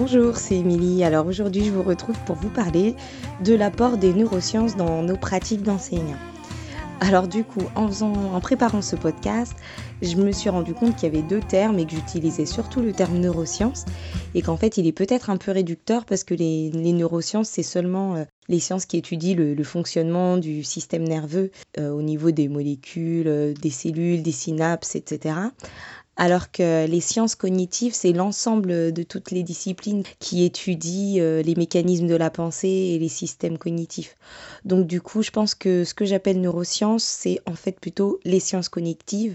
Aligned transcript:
Bonjour, 0.00 0.38
c'est 0.38 0.56
Émilie. 0.56 1.04
Alors 1.04 1.26
aujourd'hui, 1.26 1.62
je 1.66 1.70
vous 1.70 1.82
retrouve 1.82 2.16
pour 2.24 2.34
vous 2.34 2.48
parler 2.48 2.94
de 3.44 3.54
l'apport 3.54 3.98
des 3.98 4.14
neurosciences 4.14 4.74
dans 4.74 5.02
nos 5.02 5.18
pratiques 5.18 5.60
d'enseignants. 5.60 6.16
Alors 7.00 7.28
du 7.28 7.44
coup, 7.44 7.60
en, 7.74 8.40
préparant 8.40 8.80
ce 8.80 8.96
podcast, 8.96 9.52
je 10.00 10.16
me 10.16 10.32
suis 10.32 10.48
rendu 10.48 10.72
compte 10.72 10.96
qu'il 10.96 11.12
y 11.12 11.14
avait 11.14 11.26
deux 11.26 11.40
termes 11.40 11.78
et 11.78 11.84
que 11.84 11.92
j'utilisais 11.92 12.46
surtout 12.46 12.80
le 12.80 12.92
terme 12.92 13.18
neurosciences 13.18 13.84
et 14.34 14.40
qu'en 14.40 14.56
fait 14.56 14.78
il 14.78 14.86
est 14.86 14.92
peut-être 14.92 15.28
un 15.28 15.36
peu 15.36 15.50
réducteur 15.50 16.06
parce 16.06 16.24
que 16.24 16.34
les, 16.34 16.70
neurosciences 16.70 17.48
c'est 17.48 17.62
seulement 17.62 18.16
euh, 18.16 18.24
les 18.48 18.60
sciences 18.60 18.86
qui 18.86 18.96
étudient 18.96 19.34
le, 19.34 19.64
fonctionnement 19.64 20.38
du 20.38 20.62
système 20.62 21.04
nerveux 21.04 21.50
euh, 21.78 21.90
au 21.90 22.02
niveau 22.02 22.30
des 22.30 22.48
molécules, 22.48 23.28
euh, 23.28 23.52
des 23.52 23.70
cellules, 23.70 24.22
des 24.22 24.32
synapses, 24.32 24.94
etc 24.94 25.34
alors 26.20 26.52
que 26.52 26.86
les 26.86 27.00
sciences 27.00 27.34
cognitives, 27.34 27.94
c'est 27.94 28.12
l'ensemble 28.12 28.92
de 28.92 29.02
toutes 29.02 29.30
les 29.30 29.42
disciplines 29.42 30.02
qui 30.18 30.44
étudient 30.44 31.18
euh, 31.18 31.42
les 31.42 31.54
mécanismes 31.54 32.06
de 32.06 32.14
la 32.14 32.28
pensée 32.28 32.68
et 32.68 32.98
les 32.98 33.08
systèmes 33.08 33.56
cognitifs. 33.56 34.16
Donc 34.66 34.86
du 34.86 35.00
coup, 35.00 35.22
je 35.22 35.30
pense 35.30 35.54
que 35.54 35.82
ce 35.82 35.94
que 35.94 36.04
j'appelle 36.04 36.38
neurosciences, 36.42 37.04
c'est 37.04 37.40
en 37.46 37.54
fait 37.54 37.80
plutôt 37.80 38.20
les 38.24 38.38
sciences 38.38 38.68
cognitives, 38.68 39.34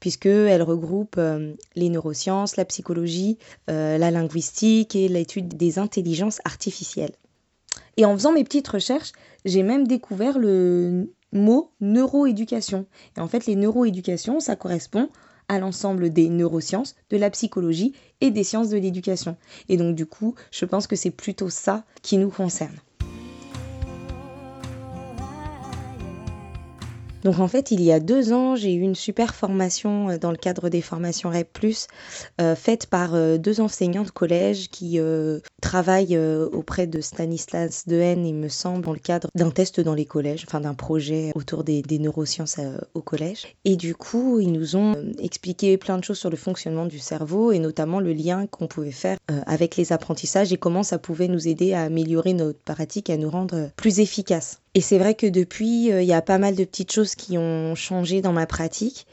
puisqu'elles 0.00 0.64
regroupent 0.64 1.18
euh, 1.18 1.54
les 1.76 1.88
neurosciences, 1.88 2.56
la 2.56 2.64
psychologie, 2.64 3.38
euh, 3.70 3.96
la 3.96 4.10
linguistique 4.10 4.96
et 4.96 5.06
l'étude 5.06 5.56
des 5.56 5.78
intelligences 5.78 6.40
artificielles. 6.44 7.14
Et 7.96 8.04
en 8.04 8.12
faisant 8.14 8.32
mes 8.32 8.42
petites 8.42 8.66
recherches, 8.66 9.12
j'ai 9.44 9.62
même 9.62 9.86
découvert 9.86 10.40
le 10.40 11.12
mot 11.30 11.70
neuroéducation. 11.80 12.86
Et 13.16 13.20
en 13.20 13.28
fait, 13.28 13.46
les 13.46 13.54
neuroéducations, 13.54 14.40
ça 14.40 14.56
correspond 14.56 15.08
à 15.48 15.58
l'ensemble 15.58 16.10
des 16.10 16.28
neurosciences, 16.28 16.94
de 17.10 17.16
la 17.16 17.30
psychologie 17.30 17.94
et 18.20 18.30
des 18.30 18.44
sciences 18.44 18.70
de 18.70 18.78
l'éducation. 18.78 19.36
Et 19.68 19.76
donc 19.76 19.94
du 19.94 20.06
coup, 20.06 20.34
je 20.50 20.64
pense 20.64 20.86
que 20.86 20.96
c'est 20.96 21.10
plutôt 21.10 21.50
ça 21.50 21.84
qui 22.02 22.18
nous 22.18 22.30
concerne. 22.30 22.76
Donc 27.24 27.38
en 27.38 27.48
fait, 27.48 27.70
il 27.70 27.80
y 27.80 27.90
a 27.90 28.00
deux 28.00 28.34
ans, 28.34 28.54
j'ai 28.54 28.74
eu 28.74 28.80
une 28.80 28.94
super 28.94 29.34
formation 29.34 30.10
euh, 30.10 30.18
dans 30.18 30.30
le 30.30 30.36
cadre 30.36 30.68
des 30.68 30.82
formations 30.82 31.30
REP+, 31.30 31.48
euh, 32.40 32.54
faite 32.54 32.86
par 32.86 33.14
euh, 33.14 33.38
deux 33.38 33.62
enseignants 33.62 34.02
de 34.02 34.10
collège 34.10 34.68
qui 34.68 35.00
travaillent 35.62 36.18
auprès 36.18 36.86
de 36.86 37.00
Stanislas 37.00 37.86
Dehaene, 37.86 38.26
il 38.26 38.34
me 38.34 38.48
semble, 38.48 38.84
dans 38.84 38.92
le 38.92 38.98
cadre 38.98 39.28
d'un 39.34 39.50
test 39.50 39.80
dans 39.80 39.94
les 39.94 40.04
collèges, 40.04 40.44
enfin 40.46 40.60
d'un 40.60 40.74
projet 40.74 41.32
autour 41.34 41.64
des, 41.64 41.80
des 41.80 41.98
neurosciences 41.98 42.58
au 42.92 43.00
collège. 43.00 43.46
Et 43.64 43.76
du 43.76 43.94
coup, 43.94 44.40
ils 44.40 44.52
nous 44.52 44.76
ont 44.76 44.94
expliqué 45.18 45.78
plein 45.78 45.96
de 45.96 46.04
choses 46.04 46.18
sur 46.18 46.30
le 46.30 46.36
fonctionnement 46.36 46.86
du 46.86 46.98
cerveau 46.98 47.52
et 47.52 47.58
notamment 47.58 48.00
le 48.00 48.12
lien 48.12 48.46
qu'on 48.46 48.66
pouvait 48.66 48.90
faire 48.90 49.16
avec 49.46 49.76
les 49.76 49.92
apprentissages 49.92 50.52
et 50.52 50.58
comment 50.58 50.82
ça 50.82 50.98
pouvait 50.98 51.28
nous 51.28 51.48
aider 51.48 51.72
à 51.72 51.82
améliorer 51.82 52.34
notre 52.34 52.60
pratique, 52.60 53.08
à 53.08 53.16
nous 53.16 53.30
rendre 53.30 53.70
plus 53.76 54.00
efficaces. 54.00 54.60
Et 54.74 54.80
c'est 54.80 54.98
vrai 54.98 55.14
que 55.14 55.26
depuis, 55.26 55.86
il 55.86 56.04
y 56.04 56.12
a 56.12 56.22
pas 56.22 56.38
mal 56.38 56.56
de 56.56 56.64
petites 56.64 56.92
choses 56.92 57.14
qui 57.14 57.38
ont 57.38 57.74
changé 57.74 58.20
dans 58.20 58.32
ma 58.32 58.46
pratique. 58.46 59.06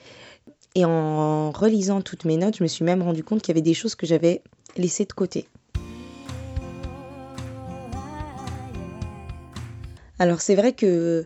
Et 0.74 0.86
en 0.86 1.52
relisant 1.52 2.02
toutes 2.02 2.26
mes 2.26 2.38
notes, 2.38 2.58
je 2.58 2.64
me 2.64 2.68
suis 2.68 2.84
même 2.84 3.02
rendu 3.04 3.24
compte 3.24 3.42
qu'il 3.42 3.50
y 3.50 3.58
avait 3.58 3.62
des 3.62 3.74
choses 3.74 3.94
que 3.94 4.06
j'avais 4.08 4.42
laissées 4.78 5.06
de 5.06 5.14
côté. 5.14 5.48
Alors 10.18 10.40
c'est 10.40 10.56
vrai 10.56 10.74
que 10.74 11.26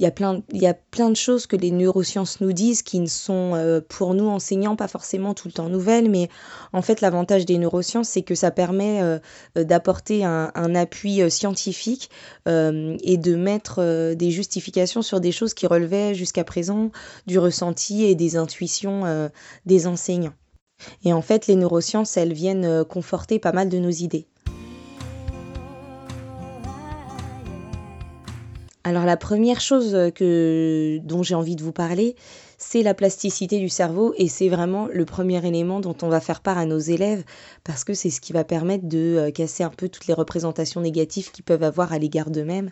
il 0.00 0.04
y, 0.04 0.06
a 0.06 0.10
plein, 0.10 0.42
il 0.50 0.62
y 0.62 0.66
a 0.66 0.72
plein 0.72 1.10
de 1.10 1.16
choses 1.16 1.46
que 1.46 1.56
les 1.56 1.70
neurosciences 1.70 2.40
nous 2.40 2.54
disent 2.54 2.80
qui 2.80 3.00
ne 3.00 3.06
sont 3.06 3.52
euh, 3.54 3.82
pour 3.86 4.14
nous 4.14 4.28
enseignants 4.28 4.74
pas 4.74 4.88
forcément 4.88 5.34
tout 5.34 5.46
le 5.46 5.52
temps 5.52 5.68
nouvelles, 5.68 6.10
mais 6.10 6.30
en 6.72 6.80
fait 6.80 7.02
l'avantage 7.02 7.44
des 7.44 7.58
neurosciences 7.58 8.08
c'est 8.08 8.22
que 8.22 8.34
ça 8.34 8.50
permet 8.50 9.02
euh, 9.02 9.18
euh, 9.58 9.64
d'apporter 9.64 10.24
un, 10.24 10.52
un, 10.54 10.74
appui 10.74 11.30
scientifique 11.30 12.08
et 12.46 13.18
de 13.18 13.34
mettre 13.34 14.14
des 14.14 14.30
justifications 14.30 15.02
sur 15.02 15.20
des 15.20 15.32
choses 15.32 15.52
qui 15.52 15.66
relevaient 15.66 16.14
jusqu'à 16.14 16.44
présent 16.44 16.90
du 17.26 17.38
ressenti 17.38 18.04
et 18.04 18.14
des 18.14 18.36
intuitions 18.36 19.30
des 19.66 19.86
enseignants. 19.86 20.32
Et 21.04 21.12
en 21.12 21.20
fait 21.20 21.46
les 21.46 21.56
neurosciences 21.56 22.16
elles 22.16 22.32
viennent 22.32 22.84
conforter 22.84 23.38
pas 23.38 23.52
mal 23.52 23.68
de 23.68 23.78
nos 23.78 23.90
idées. 23.90 24.29
Alors 28.90 29.04
la 29.04 29.16
première 29.16 29.60
chose 29.60 29.96
que, 30.16 30.98
dont 31.04 31.22
j'ai 31.22 31.36
envie 31.36 31.54
de 31.54 31.62
vous 31.62 31.70
parler, 31.70 32.16
c'est 32.58 32.82
la 32.82 32.92
plasticité 32.92 33.60
du 33.60 33.68
cerveau 33.68 34.14
et 34.16 34.26
c'est 34.26 34.48
vraiment 34.48 34.88
le 34.92 35.04
premier 35.04 35.46
élément 35.46 35.78
dont 35.78 35.94
on 36.02 36.08
va 36.08 36.18
faire 36.18 36.40
part 36.40 36.58
à 36.58 36.66
nos 36.66 36.80
élèves 36.80 37.22
parce 37.62 37.84
que 37.84 37.94
c'est 37.94 38.10
ce 38.10 38.20
qui 38.20 38.32
va 38.32 38.42
permettre 38.42 38.88
de 38.88 39.16
euh, 39.16 39.30
casser 39.30 39.62
un 39.62 39.70
peu 39.70 39.88
toutes 39.88 40.08
les 40.08 40.12
représentations 40.12 40.80
négatives 40.80 41.30
qu'ils 41.30 41.44
peuvent 41.44 41.62
avoir 41.62 41.92
à 41.92 42.00
l'égard 42.00 42.30
d'eux-mêmes. 42.30 42.70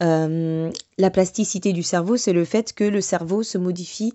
Euh, 0.00 0.70
la 0.96 1.10
plasticité 1.10 1.72
du 1.72 1.82
cerveau, 1.82 2.16
c'est 2.16 2.32
le 2.32 2.44
fait 2.44 2.72
que 2.72 2.84
le 2.84 3.00
cerveau 3.00 3.42
se 3.42 3.58
modifie 3.58 4.12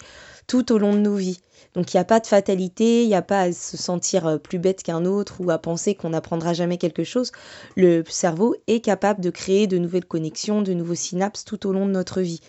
tout 0.47 0.71
au 0.71 0.77
long 0.77 0.93
de 0.93 0.99
nos 0.99 1.15
vies. 1.15 1.41
Donc 1.73 1.93
il 1.93 1.97
n'y 1.97 2.01
a 2.01 2.05
pas 2.05 2.19
de 2.19 2.27
fatalité, 2.27 3.03
il 3.03 3.07
n'y 3.07 3.15
a 3.15 3.21
pas 3.21 3.41
à 3.41 3.51
se 3.51 3.77
sentir 3.77 4.27
euh, 4.27 4.37
plus 4.37 4.59
bête 4.59 4.83
qu'un 4.83 5.05
autre 5.05 5.35
ou 5.39 5.49
à 5.49 5.57
penser 5.57 5.95
qu'on 5.95 6.09
n'apprendra 6.09 6.53
jamais 6.53 6.77
quelque 6.77 7.03
chose. 7.03 7.31
Le 7.75 8.03
cerveau 8.07 8.55
est 8.67 8.79
capable 8.79 9.21
de 9.21 9.29
créer 9.29 9.67
de 9.67 9.77
nouvelles 9.77 10.05
connexions, 10.05 10.61
de 10.61 10.73
nouveaux 10.73 10.95
synapses 10.95 11.45
tout 11.45 11.67
au 11.67 11.73
long 11.73 11.85
de 11.85 11.91
notre 11.91 12.21
vie. 12.21 12.41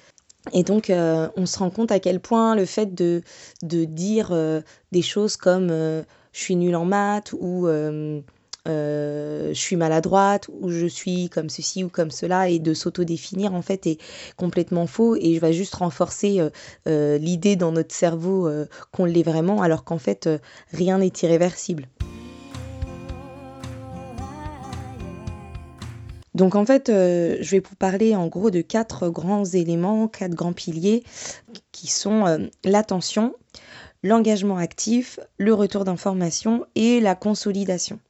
Et 0.53 0.63
donc, 0.63 0.91
euh, 0.91 1.29
on 1.37 1.47
se 1.47 1.59
rend 1.59 1.71
compte 1.71 1.91
à 1.91 2.01
quel 2.01 2.21
point 2.21 2.55
le 2.55 2.67
fait 2.67 2.95
de, 2.95 3.23
de 3.63 3.84
dire 3.84 4.29
euh, 4.33 4.61
des 4.93 5.01
choses 5.01 5.39
comme 5.39 5.69
je 5.69 6.05
suis 6.39 6.57
nul 6.57 6.77
en 6.77 6.84
maths 6.84 7.33
ou 7.33 7.67
euh, 8.67 9.49
je 9.49 9.61
suis 9.61 9.77
maladroite 9.77 10.49
ou 10.49 10.71
je 10.71 10.87
suis 10.87 11.29
comme 11.29 11.51
ceci 11.51 11.85
ou 11.85 11.91
comme 11.91 12.11
cela 12.11 12.49
et 12.49 12.59
de 12.59 12.73
s'auto-définir 12.73 13.53
en 13.53 13.61
fait 13.61 13.87
est 13.87 14.01
complètement 14.37 14.87
faux 14.87 15.17
et 15.17 15.35
je 15.35 15.41
vais 15.41 15.53
juste 15.53 15.75
renforcer 15.75 16.41
euh, 16.41 16.49
euh, 16.89 17.19
l'idée 17.19 17.57
dans 17.57 17.73
notre 17.73 17.95
cerveau 17.95 18.51
qu'on 18.91 19.05
l'est 19.05 19.23
vraiment 19.23 19.61
alors 19.63 19.85
qu'en 19.85 19.99
fait 19.99 20.29
rien 20.73 20.99
n'est 20.99 21.13
irréversible. 21.23 21.89
Donc 26.35 26.57
en 26.57 26.65
fait, 26.65 26.89
je 26.89 27.49
vais 27.51 27.61
vous 27.61 27.77
parler 27.77 28.17
en 28.17 28.27
gros 28.27 28.51
de 28.51 28.61
quatre 28.61 29.09
grands 29.09 29.45
éléments, 29.45 30.09
quatre 30.09 30.35
grands 30.35 30.53
piliers 30.53 31.05
qui 31.71 31.87
sont 31.87 32.49
l'attention, 32.65 33.35
l'engagement 34.03 34.57
actif, 34.57 35.21
le 35.39 35.55
retour 35.55 35.85
d'information 35.85 36.67
et 36.75 37.01
la 37.01 37.15
consolidation. 37.15 38.01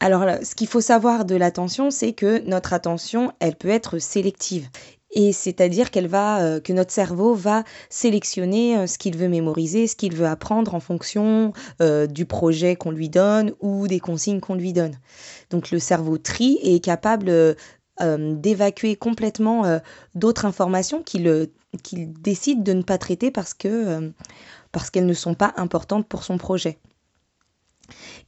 Alors, 0.00 0.24
ce 0.44 0.54
qu'il 0.54 0.68
faut 0.68 0.80
savoir 0.80 1.24
de 1.24 1.34
l'attention, 1.34 1.90
c'est 1.90 2.12
que 2.12 2.38
notre 2.46 2.72
attention, 2.72 3.32
elle 3.40 3.56
peut 3.56 3.68
être 3.68 3.98
sélective. 3.98 4.68
Et 5.10 5.32
c'est-à-dire 5.32 5.90
qu'elle 5.90 6.06
va, 6.06 6.42
euh, 6.42 6.60
que 6.60 6.72
notre 6.72 6.92
cerveau 6.92 7.34
va 7.34 7.64
sélectionner 7.88 8.76
euh, 8.76 8.86
ce 8.86 8.98
qu'il 8.98 9.16
veut 9.16 9.28
mémoriser, 9.28 9.86
ce 9.86 9.96
qu'il 9.96 10.14
veut 10.14 10.26
apprendre 10.26 10.74
en 10.74 10.80
fonction 10.80 11.52
euh, 11.80 12.06
du 12.06 12.26
projet 12.26 12.76
qu'on 12.76 12.90
lui 12.90 13.08
donne 13.08 13.52
ou 13.60 13.88
des 13.88 14.00
consignes 14.00 14.40
qu'on 14.40 14.54
lui 14.54 14.72
donne. 14.72 14.98
Donc 15.50 15.70
le 15.70 15.78
cerveau 15.78 16.18
trie 16.18 16.58
et 16.62 16.76
est 16.76 16.80
capable 16.80 17.56
d'évacuer 18.00 18.94
complètement 18.94 19.80
d'autres 20.14 20.44
informations 20.44 21.02
qu'il 21.02 21.50
décide 21.82 22.62
de 22.62 22.72
ne 22.72 22.82
pas 22.82 22.96
traiter 22.96 23.32
parce 23.32 23.54
que 23.54 24.12
parce 24.70 24.90
qu'elles 24.90 25.06
ne 25.06 25.14
sont 25.14 25.34
pas 25.34 25.52
importantes 25.56 26.06
pour 26.06 26.22
son 26.22 26.38
projet. 26.38 26.78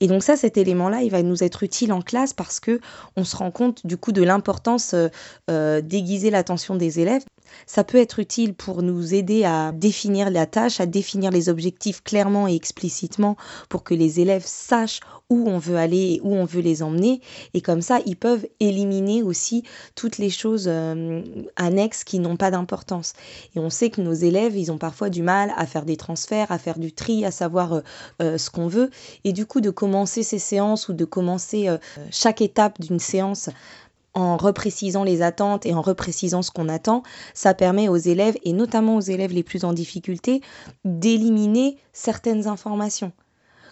Et 0.01 0.07
donc 0.07 0.23
ça, 0.23 0.37
cet 0.37 0.57
élément-là, 0.57 1.03
il 1.03 1.11
va 1.11 1.23
nous 1.23 1.43
être 1.43 1.63
utile 1.63 1.93
en 1.93 2.03
classe 2.03 2.33
parce 2.33 2.61
que 2.61 2.81
on 3.17 3.25
se 3.25 3.37
rend 3.37 3.51
compte 3.51 3.87
du 3.87 3.97
coup 3.97 4.13
de 4.13 4.23
l'importance 4.23 4.95
euh, 4.95 5.09
euh, 5.51 5.81
d'aiguiser 5.81 6.31
l'attention 6.31 6.77
des 6.77 7.01
élèves. 7.01 7.25
Ça 7.67 7.85
peut 7.85 7.99
être 7.99 8.19
utile 8.19 8.55
pour 8.55 8.83
nous 8.83 9.15
aider 9.15 9.45
à 9.45 9.73
définir 9.73 10.31
la 10.31 10.47
tâche, 10.47 10.81
à 10.81 10.87
définir 10.87 11.31
les 11.31 11.49
objectifs 11.49 12.03
clairement 12.03 12.49
et 12.49 12.55
explicitement 12.55 13.37
pour 13.69 13.85
que 13.85 13.95
les 13.95 14.21
élèves 14.21 14.45
sachent 14.47 15.01
où 15.31 15.49
on 15.49 15.59
veut 15.59 15.77
aller 15.77 16.15
et 16.15 16.21
où 16.23 16.35
on 16.35 16.45
veut 16.45 16.61
les 16.61 16.83
emmener. 16.83 17.21
Et 17.55 17.61
comme 17.61 17.83
ça, 17.83 18.01
ils 18.05 18.17
peuvent 18.17 18.47
éliminer 18.59 19.23
aussi 19.23 19.63
toutes 19.95 20.19
les 20.19 20.29
choses 20.29 20.67
euh, 20.67 21.23
annexes 21.57 22.05
qui 22.05 22.19
n'ont 22.19 22.37
pas 22.37 22.51
d'importance. 22.51 23.15
Et 23.55 23.61
on 23.61 23.71
sait 23.71 23.91
que 23.91 24.01
nos 24.01 24.13
élèves, 24.13 24.57
ils 24.57 24.73
ont 24.73 24.79
parfois 24.79 25.09
du 25.09 25.23
mal 25.23 25.53
à 25.57 25.67
faire 25.67 25.85
des 25.85 25.97
transferts, 25.97 26.51
à 26.51 26.59
faire 26.59 26.79
du 26.79 26.93
tri, 26.93 27.25
à 27.25 27.31
savoir 27.31 27.75
euh, 27.75 27.81
euh, 28.21 28.39
ce 28.39 28.51
qu'on 28.51 28.67
veut. 28.67 28.91
Et 29.25 29.33
du 29.33 29.47
coup, 29.47 29.61
de 29.61 29.71
commencer 29.71 30.23
ces 30.23 30.39
séances 30.39 30.89
ou 30.89 30.93
de 30.93 31.05
commencer 31.05 31.69
chaque 32.11 32.41
étape 32.41 32.81
d'une 32.81 32.99
séance 32.99 33.51
en 34.15 34.37
reprécisant 34.37 35.05
les 35.05 35.23
attentes 35.23 35.67
et 35.67 35.75
en 35.75 35.83
reprécisant 35.83 36.43
ce 36.43 36.51
qu'on 36.51 36.69
attend, 36.69 37.03
ça 37.35 37.55
permet 37.55 37.89
aux 37.89 37.97
élèves, 37.97 38.37
et 38.45 38.53
notamment 38.53 38.97
aux 38.97 39.01
élèves 39.01 39.33
les 39.33 39.43
plus 39.43 39.65
en 39.65 39.73
difficulté, 39.73 40.41
d'éliminer 40.85 41.77
certaines 41.93 42.47
informations. 42.49 43.13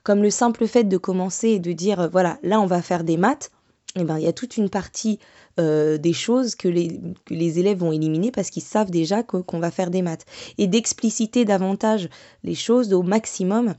Comme 0.04 0.22
le 0.22 0.30
simple 0.30 0.66
fait 0.66 0.84
de 0.84 0.96
commencer 0.96 1.48
et 1.48 1.58
de 1.58 1.72
dire, 1.72 2.00
euh, 2.00 2.08
voilà, 2.08 2.38
là 2.42 2.60
on 2.60 2.66
va 2.66 2.82
faire 2.82 3.04
des 3.04 3.16
maths, 3.16 3.50
eh 3.96 4.04
ben, 4.04 4.18
il 4.18 4.24
y 4.24 4.28
a 4.28 4.32
toute 4.32 4.56
une 4.56 4.68
partie 4.68 5.18
euh, 5.58 5.98
des 5.98 6.12
choses 6.12 6.54
que 6.54 6.68
les, 6.68 7.00
les, 7.30 7.58
élèves 7.58 7.78
vont 7.78 7.90
éliminer 7.90 8.30
parce 8.30 8.50
qu'ils 8.50 8.62
savent 8.62 8.90
déjà 8.90 9.22
qu'on 9.22 9.58
va 9.58 9.70
faire 9.70 9.90
des 9.90 10.02
maths. 10.02 10.24
Et 10.56 10.66
d'expliciter 10.66 11.44
davantage 11.44 12.08
les 12.44 12.54
choses 12.54 12.92
au 12.92 13.02
maximum, 13.02 13.74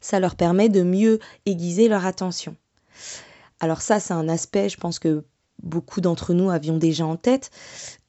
ça 0.00 0.20
leur 0.20 0.36
permet 0.36 0.68
de 0.68 0.82
mieux 0.82 1.18
aiguiser 1.46 1.88
leur 1.88 2.06
attention. 2.06 2.54
Alors 3.58 3.80
ça, 3.80 3.98
c'est 3.98 4.14
un 4.14 4.28
aspect, 4.28 4.68
je 4.68 4.76
pense 4.76 4.98
que 4.98 5.24
beaucoup 5.62 6.00
d'entre 6.00 6.34
nous 6.34 6.50
avions 6.50 6.76
déjà 6.76 7.06
en 7.06 7.16
tête. 7.16 7.50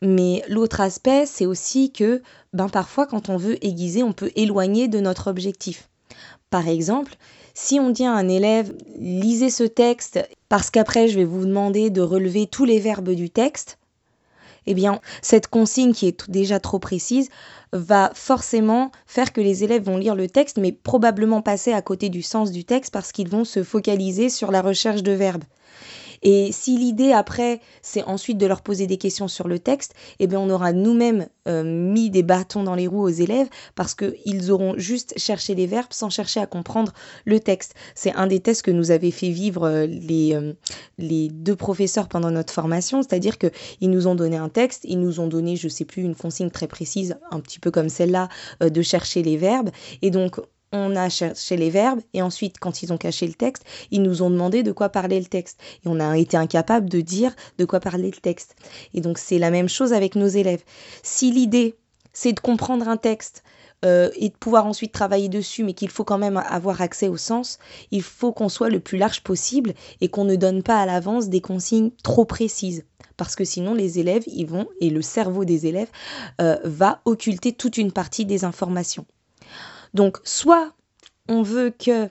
Mais 0.01 0.44
l'autre 0.47 0.81
aspect, 0.81 1.25
c'est 1.25 1.45
aussi 1.45 1.91
que 1.91 2.21
ben, 2.53 2.69
parfois, 2.69 3.05
quand 3.05 3.29
on 3.29 3.38
veut 3.38 3.63
aiguiser, 3.65 4.03
on 4.03 4.13
peut 4.13 4.31
éloigner 4.35 4.88
de 4.88 4.99
notre 4.99 5.29
objectif. 5.29 5.89
Par 6.49 6.67
exemple, 6.67 7.15
si 7.53 7.79
on 7.79 7.89
dit 7.89 8.05
à 8.05 8.13
un 8.13 8.29
élève, 8.29 8.73
lisez 8.99 9.49
ce 9.49 9.63
texte 9.63 10.19
parce 10.49 10.69
qu'après, 10.69 11.07
je 11.07 11.17
vais 11.17 11.25
vous 11.25 11.45
demander 11.45 11.89
de 11.89 12.01
relever 12.01 12.47
tous 12.47 12.65
les 12.65 12.79
verbes 12.79 13.11
du 13.11 13.29
texte, 13.29 13.77
eh 14.67 14.73
bien, 14.73 14.99
cette 15.21 15.47
consigne 15.47 15.94
qui 15.94 16.07
est 16.07 16.29
déjà 16.29 16.59
trop 16.59 16.77
précise 16.77 17.29
va 17.71 18.11
forcément 18.13 18.91
faire 19.05 19.33
que 19.33 19.41
les 19.41 19.63
élèves 19.63 19.83
vont 19.83 19.97
lire 19.97 20.15
le 20.15 20.29
texte, 20.29 20.57
mais 20.57 20.71
probablement 20.71 21.41
passer 21.41 21.73
à 21.73 21.81
côté 21.81 22.09
du 22.09 22.21
sens 22.21 22.51
du 22.51 22.65
texte 22.65 22.94
parce 22.94 23.11
qu'ils 23.11 23.29
vont 23.29 23.45
se 23.45 23.63
focaliser 23.63 24.29
sur 24.29 24.51
la 24.51 24.61
recherche 24.61 25.03
de 25.03 25.13
verbes. 25.13 25.44
Et 26.24 26.52
si 26.52 26.78
l'idée 26.78 27.12
après, 27.12 27.62
c'est 27.81 28.04
ensuite 28.04 28.38
de 28.38 28.46
leur 28.46 28.62
poser 28.62 28.88
des 28.88 28.98
questions 28.98 29.28
sur 29.28 29.48
le 29.48 29.60
texte, 29.60 29.94
eh 30.19 30.28
bien 30.28 30.40
on 30.40 30.50
aura 30.50 30.74
nous-mêmes 30.74 31.28
euh, 31.48 31.64
mis 31.64 32.10
des 32.10 32.24
bâtons 32.24 32.64
dans 32.64 32.75
les 32.75 32.88
roues 32.88 33.04
aux 33.04 33.10
élèves 33.10 33.48
parce 33.75 33.96
qu'ils 33.96 34.52
auront 34.52 34.74
juste 34.78 35.14
cherché 35.18 35.56
les 35.56 35.66
verbes 35.66 35.92
sans 35.92 36.10
chercher 36.10 36.40
à 36.40 36.46
comprendre 36.46 36.94
le 37.25 37.40
texte. 37.40 37.74
C'est 37.96 38.14
un 38.14 38.28
des 38.28 38.40
tests 38.40 38.64
que 38.64 38.72
nous 38.72 38.92
avaient 38.92 39.12
fait 39.12 39.30
vivre 39.30 39.64
euh, 39.64 39.86
les, 39.86 40.34
euh, 40.34 40.54
les 40.98 41.30
deux 41.30 41.56
professeurs 41.56 42.08
pendant 42.08 42.31
notre 42.31 42.54
formation, 42.54 43.02
c'est-à-dire 43.02 43.38
qu'ils 43.38 43.90
nous 43.90 44.08
ont 44.08 44.16
donné 44.16 44.38
un 44.38 44.50
texte, 44.50 44.84
ils 44.84 45.00
nous 45.00 45.19
ont 45.19 45.28
donné, 45.28 45.56
je 45.56 45.68
sais 45.68 45.86
plus, 45.86 46.04
une 46.04 46.16
consigne 46.16 46.50
très 46.50 46.68
précise, 46.68 47.18
un 47.31 47.40
petit 47.40 47.60
peu 47.60 47.72
comme 47.72 47.90
celle-là, 47.90 48.30
de 48.62 48.81
chercher 48.81 49.24
les 49.24 49.38
verbes. 49.38 49.69
Et 50.02 50.12
donc 50.12 50.40
on 50.72 50.96
a 50.96 51.10
cherché 51.10 51.58
les 51.58 51.69
verbes 51.69 52.02
et 52.14 52.22
ensuite, 52.22 52.60
quand 52.60 52.81
ils 52.81 52.92
ont 52.92 52.98
caché 52.98 53.28
le 53.28 53.34
texte, 53.34 53.64
ils 53.92 54.02
nous 54.02 54.22
ont 54.22 54.30
demandé 54.30 54.64
de 54.64 54.72
quoi 54.72 54.90
parlait 54.90 55.19
le 55.19 55.25
texte. 55.25 55.60
Et 55.86 55.88
on 55.88 56.00
a 56.00 56.18
été 56.18 56.38
incapable 56.38 56.90
de 56.90 57.02
dire 57.02 57.36
de 57.58 57.66
quoi 57.66 57.80
parlait 57.80 58.12
le 58.12 58.22
texte. 58.22 58.56
Et 58.94 59.02
donc, 59.02 59.18
c'est 59.18 59.40
la 59.40 59.52
même 59.52 59.69
chose 59.69 59.94
avec 59.94 60.16
nos 60.16 60.28
élèves. 60.28 60.64
Si 61.04 61.31
l'idée, 61.31 61.75
c'est 62.14 62.34
de 62.34 62.40
comprendre 62.40 62.88
un 62.88 62.98
texte, 62.98 63.44
euh, 63.86 64.10
et 64.16 64.30
de 64.30 64.36
pouvoir 64.36 64.66
ensuite 64.66 64.92
travailler 64.92 65.30
dessus, 65.30 65.64
mais 65.64 65.74
qu'il 65.74 65.90
faut 65.90 66.04
quand 66.04 66.18
même 66.18 66.38
avoir 66.38 66.81
accès 66.81 67.10
au 67.10 67.18
sens, 67.18 67.60
il 67.92 68.02
faut 68.02 68.31
qu'on 68.31 68.50
soit 68.50 68.69
le 68.69 68.80
plus 68.80 68.98
large 68.98 69.22
possible 69.22 69.75
et 70.02 70.10
qu'on 70.10 70.24
ne 70.24 70.36
donne 70.36 70.64
pas 70.64 70.81
à 70.81 70.88
l'avance 70.88 71.30
des 71.30 71.42
consignes 71.42 71.92
trop 72.02 72.25
précises. 72.25 72.86
Parce 73.18 73.36
que 73.36 73.46
sinon, 73.46 73.75
les 73.75 74.00
élèves, 74.00 74.24
ils 74.25 74.48
vont, 74.48 74.68
et 74.81 74.90
le 74.90 75.04
cerveau 75.04 75.46
des 75.46 75.68
élèves, 75.68 75.92
euh, 76.42 76.58
va 76.64 77.02
occulter 77.06 77.54
toute 77.54 77.78
une 77.78 77.92
partie 77.92 78.25
des 78.25 78.46
informations. 78.46 79.06
Donc, 79.97 80.19
soit 80.23 80.73
on 81.27 81.41
veut 81.41 81.71
que 81.71 82.07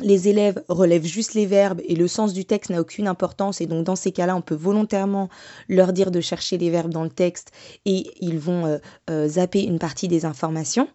les 0.00 0.28
élèves 0.28 0.64
relèvent 0.68 1.04
juste 1.04 1.34
les 1.34 1.44
verbes 1.44 1.82
et 1.84 1.94
le 1.94 2.08
sens 2.08 2.32
du 2.32 2.46
texte 2.46 2.70
n'a 2.70 2.80
aucune 2.80 3.06
importance 3.06 3.60
et 3.60 3.66
donc 3.66 3.84
dans 3.84 3.96
ces 3.96 4.12
cas-là 4.12 4.34
on 4.34 4.40
peut 4.40 4.54
volontairement 4.54 5.28
leur 5.68 5.92
dire 5.92 6.10
de 6.10 6.22
chercher 6.22 6.56
les 6.56 6.70
verbes 6.70 6.92
dans 6.92 7.04
le 7.04 7.10
texte 7.10 7.50
et 7.84 8.10
ils 8.20 8.38
vont 8.38 8.64
euh, 8.64 8.78
euh, 9.10 9.28
zapper 9.28 9.62
une 9.62 9.78
partie 9.78 10.08
des 10.08 10.24
informations. 10.24 10.88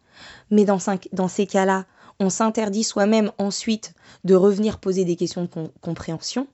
Mais 0.49 0.65
dans, 0.65 0.79
ces 0.79 1.45
cas-là, 1.45 1.85
on 2.19 2.31
s'interdit 2.31 2.83
soi-même 2.83 3.31
ensuite 3.37 3.93
de 4.23 4.33
revenir 4.33 4.79
poser 4.79 5.05
des 5.05 5.15
questions 5.15 5.43
de 5.43 5.69
compréhension. 5.81 6.47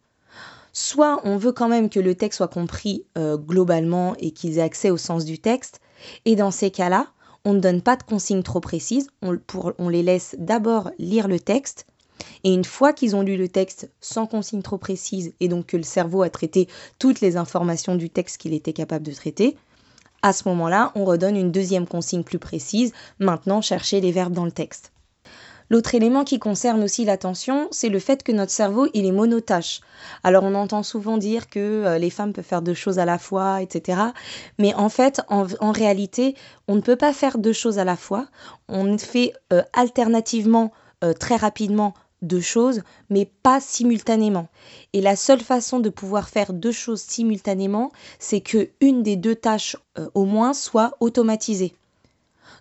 Soit 0.73 1.21
on 1.23 1.37
veut 1.37 1.53
quand 1.53 1.69
même 1.69 1.89
que 1.89 2.01
le 2.01 2.15
texte 2.15 2.37
soit 2.37 2.49
compris 2.49 3.05
euh, 3.17 3.37
globalement 3.37 4.13
et 4.19 4.31
qu'ils 4.31 4.57
aient 4.57 4.61
accès 4.61 4.89
au 4.89 4.97
sens 4.97 5.23
du 5.23 5.39
texte. 5.39 5.79
Et 6.25 6.35
dans 6.35 6.51
ces 6.51 6.69
cas-là, 6.69 7.07
on 7.47 7.53
ne 7.53 7.61
donne 7.61 7.81
pas 7.81 7.95
de 7.95 8.03
consignes 8.03 8.43
trop 8.43 8.59
précises, 8.59 9.07
on, 9.21 9.87
les 9.87 10.03
laisse 10.03 10.35
d'abord 10.37 10.91
lire 10.99 11.29
le 11.29 11.39
texte, 11.39 11.87
et 12.43 12.53
une 12.53 12.65
fois 12.65 12.91
qu'ils 12.91 13.15
ont 13.15 13.21
lu 13.21 13.37
le 13.37 13.47
texte 13.47 13.89
sans 14.01 14.27
consignes 14.27 14.61
trop 14.61 14.77
précises, 14.77 15.33
et 15.39 15.47
donc 15.47 15.67
que 15.67 15.77
le 15.77 15.83
cerveau 15.83 16.23
a 16.23 16.29
traité 16.29 16.67
toutes 16.99 17.21
les 17.21 17.37
informations 17.37 17.95
du 17.95 18.09
texte 18.09 18.35
qu'il 18.41 18.53
était 18.53 18.73
capable 18.73 19.05
de 19.05 19.13
traiter, 19.13 19.55
à 20.23 20.33
ce 20.33 20.49
moment-là, 20.49 20.91
on 20.95 21.05
redonne 21.05 21.37
une 21.37 21.53
deuxième 21.53 21.87
consigne 21.87 22.23
plus 22.23 22.37
précise, 22.37 22.91
maintenant 23.19 23.61
chercher 23.61 24.01
les 24.01 24.11
verbes 24.11 24.33
dans 24.33 24.43
le 24.43 24.51
texte. 24.51 24.91
L'autre 25.69 25.95
élément 25.95 26.23
qui 26.23 26.39
concerne 26.39 26.83
aussi 26.83 27.03
l'attention, 27.03 27.67
c'est 27.71 27.89
le 27.89 27.99
fait 27.99 28.23
que 28.23 28.31
notre 28.31 28.51
cerveau, 28.51 28.87
il 28.93 29.05
est 29.05 29.11
monotache. 29.11 29.81
Alors 30.23 30.43
on 30.43 30.55
entend 30.55 30.81
souvent 30.81 31.17
dire 31.17 31.49
que 31.49 31.59
euh, 31.59 31.97
les 31.97 32.09
femmes 32.09 32.31
peuvent 32.31 32.45
faire 32.45 32.61
deux 32.61 32.73
choses 32.73 32.99
à 32.99 33.05
la 33.05 33.17
fois, 33.17 33.61
etc. 33.61 33.99
Mais 34.59 34.73
en 34.75 34.89
fait, 34.89 35.21
en, 35.27 35.71
réalité, 35.71 36.35
on 36.67 36.75
ne 36.75 36.81
peut 36.81 36.95
pas 36.95 37.11
faire 37.11 37.37
deux 37.37 37.53
choses 37.53 37.79
à 37.79 37.83
la 37.83 37.97
fois. 37.97 38.27
On 38.69 38.97
fait 38.97 39.33
euh, 39.51 39.61
alternativement, 39.73 40.71
euh, 41.03 41.13
très 41.13 41.35
rapidement, 41.35 41.93
deux 42.21 42.41
choses, 42.41 42.81
mais 43.09 43.25
pas 43.25 43.59
simultanément. 43.59 44.47
Et 44.93 45.01
la 45.01 45.15
seule 45.15 45.41
façon 45.41 45.79
de 45.79 45.89
pouvoir 45.89 46.29
faire 46.29 46.53
deux 46.53 46.71
choses 46.71 47.01
simultanément, 47.01 47.91
c'est 48.19 48.41
que 48.41 48.69
une 48.79 49.03
des 49.03 49.17
deux 49.17 49.35
tâches 49.35 49.75
au 50.15 50.25
moins 50.25 50.53
soit 50.53 50.95
automatisée. 50.99 51.75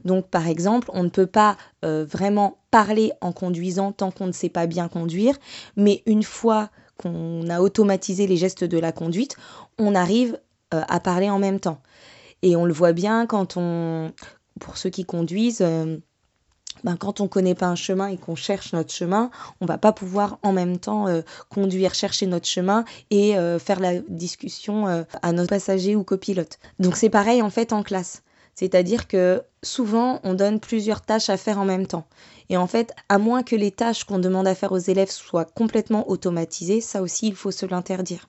Donc 0.07 0.29
par 0.29 0.47
exemple, 0.47 0.89
on 0.95 1.03
ne 1.03 1.09
peut 1.09 1.27
pas 1.27 1.57
euh, 1.85 2.07
vraiment 2.09 2.59
parler 2.71 3.13
en 3.21 3.33
conduisant 3.33 3.93
tant 3.93 4.11
qu'on 4.11 4.29
ne 4.29 4.33
sait 4.33 4.49
pas 4.49 4.67
bien 4.67 4.89
conduire, 4.89 5.37
mais 5.77 6.03
une 6.07 6.23
fois 6.23 6.71
qu'on 6.97 7.51
a 7.51 7.61
automatisé 7.61 8.27
les 8.27 8.37
gestes 8.37 8.65
de 8.65 8.79
la 8.79 8.93
conduite, 8.93 9.37
on 9.79 9.95
arrive 9.95 10.41
euh, 10.73 10.83
à 10.89 11.01
parler 11.01 11.29
en 11.29 11.39
même 11.39 11.61
temps. 11.61 11.83
Et 12.43 12.55
on 12.55 12.65
le 12.65 12.73
voit 12.73 12.93
bien 12.93 13.27
quand 13.27 13.57
on, 13.57 14.13
pour 14.61 14.79
ceux 14.79 14.91
qui 14.91 15.05
conduisent, 15.05 15.61
euh, 15.61 15.97
ben, 16.85 16.97
quand 16.97 17.21
on 17.21 17.25
ne 17.25 17.29
connaît 17.29 17.57
pas 17.57 17.67
un 17.67 17.75
chemin 17.75 18.07
et 18.07 18.17
qu'on 18.17 18.37
cherche 18.37 18.75
notre 18.75 18.93
chemin, 18.93 19.31
on 19.61 19.67
va 19.67 19.79
pas 19.79 19.93
pouvoir 19.93 20.39
en 20.43 20.53
même 20.53 20.79
temps 20.79 21.07
conduire, 21.49 21.95
chercher 21.95 22.27
notre 22.27 22.47
chemin 22.47 22.85
et 23.11 23.35
faire 23.59 23.81
la 23.81 23.99
discussion 24.01 24.87
à 25.23 25.33
notre 25.33 25.49
passager 25.49 25.97
ou 25.97 26.05
copilote. 26.05 26.59
Donc 26.79 26.97
c'est 26.97 27.09
pareil 27.09 27.41
en 27.41 27.49
fait 27.49 27.73
en 27.73 27.83
classe. 27.83 28.23
C'est-à-dire 28.57 29.07
que 29.07 29.43
souvent, 29.63 30.21
on 30.25 30.35
donne 30.35 30.61
plusieurs 30.61 31.03
tâches 31.03 31.29
à 31.29 31.37
faire 31.37 31.59
en 31.59 31.67
même 31.67 31.87
temps. 31.87 32.07
Et 32.49 32.57
en 32.57 32.67
fait, 32.67 32.93
à 33.09 33.19
moins 33.19 33.43
que 33.43 33.55
les 33.55 33.71
tâches 33.71 34.05
qu'on 34.05 34.19
demande 34.19 34.49
à 34.49 34.55
faire 34.55 34.73
aux 34.73 34.79
élèves 34.79 35.11
soient 35.11 35.45
complètement 35.45 36.09
automatisées, 36.11 36.81
ça 36.81 37.03
aussi, 37.03 37.29
il 37.29 37.35
faut 37.35 37.51
se 37.51 37.67
l'interdire. 37.67 38.29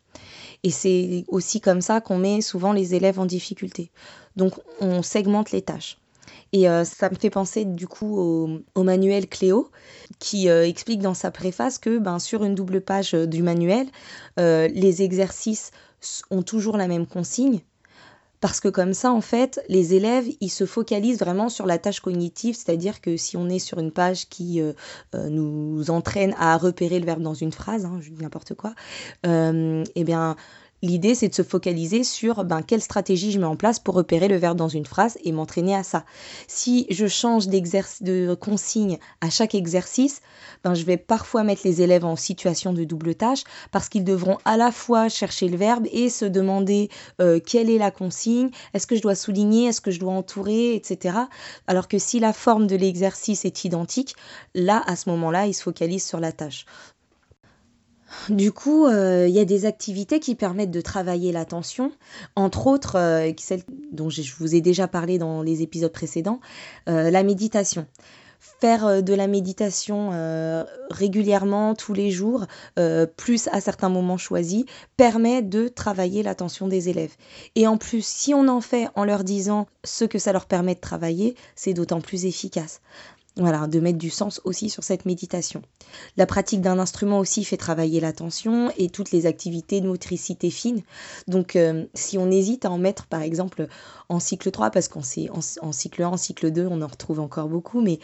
Et 0.64 0.70
c'est 0.70 1.24
aussi 1.30 1.62
comme 1.62 1.82
ça 1.82 2.02
qu'on 2.02 2.18
met 2.18 2.42
souvent 2.42 2.74
les 2.74 2.94
élèves 2.94 3.20
en 3.20 3.26
difficulté. 3.26 3.90
Donc, 4.36 4.54
on 4.82 5.02
segmente 5.02 5.52
les 5.52 5.62
tâches. 5.62 5.98
Et 6.52 6.70
euh, 6.70 6.84
ça 6.84 7.10
me 7.10 7.16
fait 7.16 7.30
penser 7.30 7.64
du 7.64 7.88
coup 7.88 8.20
au, 8.76 8.84
manuel 8.84 9.28
Cléo, 9.28 9.70
qui 10.20 10.50
euh, 10.50 10.68
explique 10.68 11.02
dans 11.02 11.14
sa 11.14 11.32
préface 11.32 11.78
que 11.78 12.00
ben, 12.00 12.20
sur 12.20 12.44
une 12.44 12.56
double 12.56 12.82
page 12.82 13.14
euh, 13.14 13.28
du 13.28 13.44
manuel, 13.44 13.88
les 14.38 15.02
exercices 15.02 15.72
ont 16.30 16.44
toujours 16.44 16.78
la 16.78 16.88
même 16.88 17.08
consigne, 17.08 17.62
parce 18.40 18.60
que 18.60 18.68
comme 18.68 18.94
ça, 18.94 19.12
en 19.12 19.22
fait, 19.22 19.60
les 19.68 19.94
élèves, 19.94 20.28
ils 20.42 20.50
se 20.50 20.66
focalisent 20.66 21.20
vraiment 21.20 21.50
sur 21.50 21.66
la 21.66 21.78
tâche 21.78 22.00
cognitive, 22.00 22.56
c'est-à-dire 22.56 23.02
que 23.02 23.18
si 23.18 23.36
on 23.38 23.50
est 23.50 23.60
sur 23.60 23.80
une 23.80 23.92
page 23.92 24.30
qui 24.30 24.62
euh, 24.62 24.74
euh, 25.16 25.30
nous 25.30 25.90
entraîne 25.90 26.36
à 26.38 26.58
repérer 26.58 27.00
le 27.00 27.06
verbe 27.06 27.22
dans 27.22 27.34
une 27.34 27.52
phrase, 27.52 27.86
hein, 27.86 27.98
je 28.00 28.12
dis 28.12 28.22
n'importe 28.22 28.54
quoi, 28.54 28.74
euh, 29.26 29.84
eh 29.96 30.04
bien, 30.04 30.36
L'idée, 30.84 31.16
c'est 31.16 31.30
de 31.30 31.34
se 31.34 31.42
focaliser 31.42 32.04
sur 32.04 32.44
ben, 32.44 32.62
quelle 32.62 32.82
stratégie 32.82 33.32
je 33.32 33.40
mets 33.40 33.46
en 33.46 33.56
place 33.56 33.80
pour 33.80 33.96
repérer 33.96 34.28
le 34.28 34.38
verbe 34.38 34.58
dans 34.58 34.68
une 34.68 34.86
phrase 34.86 35.18
et 35.24 35.32
m'entraîner 35.32 35.74
à 35.74 35.82
ça. 35.82 36.06
Si 36.48 36.86
je 36.92 37.08
change 37.08 37.48
de 37.48 38.34
consigne 38.36 39.00
à 39.20 39.32
chaque 39.32 39.56
exercice, 39.56 40.22
ben, 40.64 40.76
je 40.76 40.84
vais 40.84 40.98
parfois 40.98 41.44
mettre 41.44 41.62
les 41.66 41.82
élèves 41.82 42.06
en 42.06 42.16
situation 42.16 42.74
de 42.74 42.84
double 42.84 43.16
tâche 43.16 43.44
parce 43.72 43.90
qu'ils 43.90 44.04
devront 44.04 44.38
à 44.46 44.56
la 44.56 44.72
fois 44.72 45.10
chercher 45.10 45.48
le 45.48 45.58
verbe 45.58 45.88
et 45.92 46.10
se 46.10 46.26
demander 46.26 46.90
euh, 47.22 47.40
quelle 47.44 47.72
est 47.72 47.80
la 47.80 47.90
consigne, 47.90 48.50
est-ce 48.76 48.86
que 48.86 48.96
je 48.96 49.02
dois 49.02 49.16
souligner, 49.16 49.66
est-ce 49.66 49.82
que 49.82 49.92
je 49.92 50.00
dois 50.00 50.14
entourer, 50.14 50.76
etc. 50.76 51.18
Alors 51.66 51.88
que 51.88 51.98
si 51.98 52.20
la 52.20 52.34
forme 52.34 52.68
de 52.68 52.76
l'exercice 52.76 53.46
est 53.46 53.66
identique, 53.66 54.16
là, 54.54 54.84
à 54.86 54.96
ce 54.96 55.10
moment-là, 55.10 55.48
ils 55.48 55.56
se 55.56 55.64
focalisent 55.64 56.06
sur 56.06 56.20
la 56.20 56.32
tâche. 56.32 56.66
Du 58.30 58.52
coup, 58.52 58.88
euh, 58.88 59.26
il 59.28 59.34
y 59.34 59.40
a 59.40 59.46
des 59.46 59.66
activités 59.66 60.20
qui 60.20 60.36
permettent 60.36 60.72
de 60.72 60.82
travailler 60.82 61.32
l'attention, 61.32 61.92
entre 62.36 62.68
autres, 62.68 62.98
euh, 62.98 63.32
celles 63.40 63.64
dont 63.92 64.10
je 64.10 64.22
vous 64.38 64.56
ai 64.56 64.62
déjà 64.62 64.88
parlé 64.88 65.18
dans 65.18 65.42
les 65.42 65.62
épisodes 65.62 65.92
précédents, 65.92 66.40
euh, 66.90 67.10
la 67.10 67.24
méditation. 67.24 67.88
Faire 68.40 69.02
de 69.02 69.14
la 69.16 69.26
méditation 69.26 70.12
régulièrement, 70.92 71.74
tous 71.74 71.94
les 71.94 72.12
jours, 72.12 72.46
plus 73.18 73.48
à 73.52 73.60
certains 73.62 73.90
moments 73.90 74.18
choisis, 74.18 74.64
permet 74.96 75.42
de 75.42 75.68
travailler 75.68 76.22
l'attention 76.22 76.68
des 76.68 76.88
élèves. 76.88 77.16
Et 77.56 77.66
en 77.66 77.78
plus, 77.78 78.06
si 78.06 78.36
on 78.36 78.48
en 78.48 78.62
fait 78.62 78.90
en 78.94 79.06
leur 79.06 79.24
disant 79.24 79.66
ce 79.84 80.06
que 80.06 80.20
ça 80.20 80.34
leur 80.34 80.46
permet 80.46 80.76
de 80.76 80.80
travailler, 80.80 81.36
c'est 81.56 81.74
d'autant 81.74 82.00
plus 82.00 82.26
efficace. 82.26 82.82
Voilà, 83.38 83.68
de 83.68 83.80
mettre 83.80 83.98
du 83.98 84.10
sens 84.10 84.42
aussi 84.44 84.70
sur 84.70 84.84
cette 84.84 85.06
méditation. 85.06 85.62
La 86.18 86.26
pratique 86.26 86.62
d'un 86.62 86.80
instrument 86.80 87.20
aussi 87.20 87.44
fait 87.44 87.58
travailler 87.58 88.00
l'attention 88.00 88.72
et 88.78 88.90
toutes 88.90 89.12
les 89.12 89.26
activités 89.26 89.82
de 89.82 89.88
motricité 89.88 90.50
fine. 90.50 90.82
Donc 91.28 91.56
euh, 91.56 91.86
si 91.94 92.18
on 92.18 92.32
hésite 92.32 92.66
à 92.66 92.72
en 92.72 92.78
mettre 92.78 93.06
par 93.06 93.22
exemple 93.22 93.68
en 94.10 94.20
cycle 94.20 94.52
3, 94.52 94.72
parce 94.72 94.88
qu'en 94.88 95.02
en, 95.62 95.72
cycle 95.72 96.04
1, 96.04 96.08
en 96.08 96.18
cycle 96.18 96.52
2, 96.52 96.68
on 96.70 96.82
en 96.82 96.88
retrouve 96.88 97.20
encore 97.20 97.48
beaucoup, 97.48 97.82
mais 97.82 98.00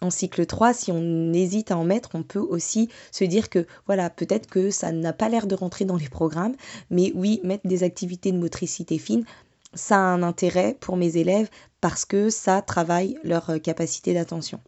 en 0.00 0.10
cycle 0.10 0.46
3, 0.46 0.72
si 0.72 0.92
on 0.92 1.32
hésite 1.32 1.70
à 1.70 1.76
en 1.76 1.84
mettre, 1.84 2.10
on 2.14 2.22
peut 2.22 2.38
aussi 2.38 2.88
se 3.10 3.24
dire 3.24 3.50
que 3.50 3.66
voilà, 3.86 4.10
peut-être 4.10 4.48
que 4.48 4.70
ça 4.70 4.92
n'a 4.92 5.12
pas 5.12 5.28
l'air 5.28 5.46
de 5.46 5.54
rentrer 5.54 5.84
dans 5.84 5.96
les 5.96 6.08
programmes, 6.08 6.54
mais 6.90 7.12
oui, 7.14 7.40
mettre 7.42 7.66
des 7.66 7.82
activités 7.82 8.32
de 8.32 8.38
motricité 8.38 8.98
fine, 8.98 9.24
ça 9.74 9.96
a 9.96 10.00
un 10.00 10.22
intérêt 10.22 10.76
pour 10.80 10.96
mes 10.96 11.16
élèves 11.16 11.48
parce 11.80 12.04
que 12.04 12.30
ça 12.30 12.62
travaille 12.62 13.18
leur 13.24 13.50
euh, 13.50 13.58
capacité 13.58 14.14
d'attention. 14.14 14.60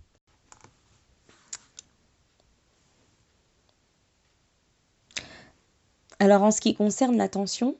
Alors 6.18 6.42
en 6.42 6.50
ce 6.50 6.60
qui 6.60 6.74
concerne 6.74 7.16
l'attention, 7.16 7.76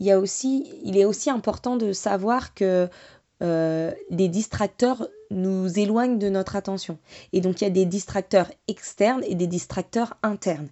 il, 0.00 0.08
il 0.84 0.96
est 0.96 1.04
aussi 1.04 1.30
important 1.30 1.76
de 1.76 1.92
savoir 1.92 2.54
que 2.54 2.88
euh, 3.44 3.92
des 4.10 4.28
distracteurs 4.28 5.06
nous 5.30 5.78
éloignent 5.78 6.18
de 6.18 6.28
notre 6.30 6.56
attention. 6.56 6.98
Et 7.32 7.40
donc 7.40 7.60
il 7.60 7.64
y 7.64 7.66
a 7.66 7.70
des 7.70 7.84
distracteurs 7.84 8.50
externes 8.68 9.22
et 9.26 9.34
des 9.34 9.46
distracteurs 9.46 10.14
internes. 10.22 10.68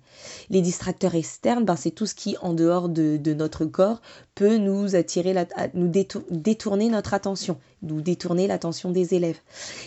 Les 0.49 0.62
distracteurs 0.62 1.14
externes, 1.14 1.64
ben, 1.64 1.76
c'est 1.76 1.91
tout 1.91 2.07
ce 2.07 2.14
qui, 2.14 2.37
en 2.41 2.55
dehors 2.55 2.88
de, 2.88 3.19
notre 3.35 3.67
corps, 3.67 4.00
peut 4.35 4.57
nous 4.57 4.97
attirer, 4.97 5.35
nous 5.75 5.91
détourner 6.31 6.88
notre 6.88 7.12
attention, 7.12 7.59
nous 7.83 8.00
détourner 8.00 8.47
l'attention 8.47 8.91
des 8.91 9.14
élèves. 9.14 9.41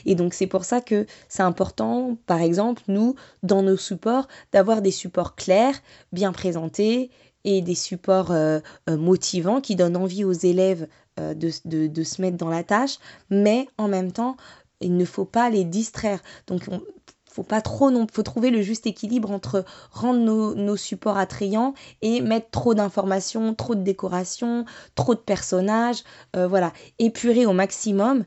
Et 0.06 0.13
donc 0.13 0.36
c'est 0.36 0.48
pour 0.48 0.63
ça 0.63 0.82
que 0.82 1.08
c'est 1.27 1.44
important, 1.44 2.18
par 2.27 2.42
exemple, 2.42 2.84
nous, 2.88 3.15
dans 3.42 3.63
nos 3.63 3.77
supports, 3.77 4.27
d'avoir 4.51 4.82
des 4.84 4.92
supports 4.92 5.36
clairs, 5.36 5.75
bien 6.12 6.32
présentés, 6.32 7.10
et 7.46 7.62
des 7.62 7.75
supports 7.75 8.32
euh, 8.32 8.60
euh, 8.89 8.98
motivants 8.98 9.62
qui 9.62 9.75
donnent 9.75 9.96
envie 9.96 10.24
aux 10.24 10.34
élèves 10.34 10.88
euh, 11.19 11.34
de, 11.34 12.03
se 12.03 12.22
mettre 12.22 12.38
dans 12.38 12.50
la 12.50 12.63
tâche, 12.63 12.98
mais 13.29 13.67
en 13.77 13.88
même 13.88 14.12
temps, 14.12 14.38
il 14.81 14.98
ne 14.98 15.05
faut 15.05 15.25
pas 15.25 15.50
les 15.50 15.63
distraire. 15.63 16.19
Donc, 16.48 16.63
il 16.67 16.79
faut 17.34 17.43
pas 17.43 17.62
trop 17.62 17.91
non 17.91 18.07
faut 18.10 18.24
trouver 18.24 18.50
le 18.50 18.62
juste 18.62 18.88
équilibre 18.88 19.29
entre 19.29 19.65
rendre 19.91 20.55
nos, 20.55 20.77
supports 20.77 21.17
attrayants 21.17 21.74
et 22.01 22.22
mettre 22.22 22.50
trop 22.50 22.74
d'informations 22.74 23.53
trop 23.53 23.75
de 23.75 23.81
décorations 23.81 24.63
trop 24.95 25.15
de 25.15 25.19
personnages 25.19 26.05
voilà. 26.34 26.72
Épurer 26.98 27.45
au 27.45 27.51
maximum 27.51 28.24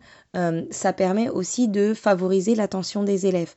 ça 0.71 0.93
permet 0.93 1.31
aussi 1.31 1.69
de 1.69 1.95
favoriser 1.95 2.55
l'attention 2.55 3.03
des 3.03 3.25
élèves. 3.25 3.55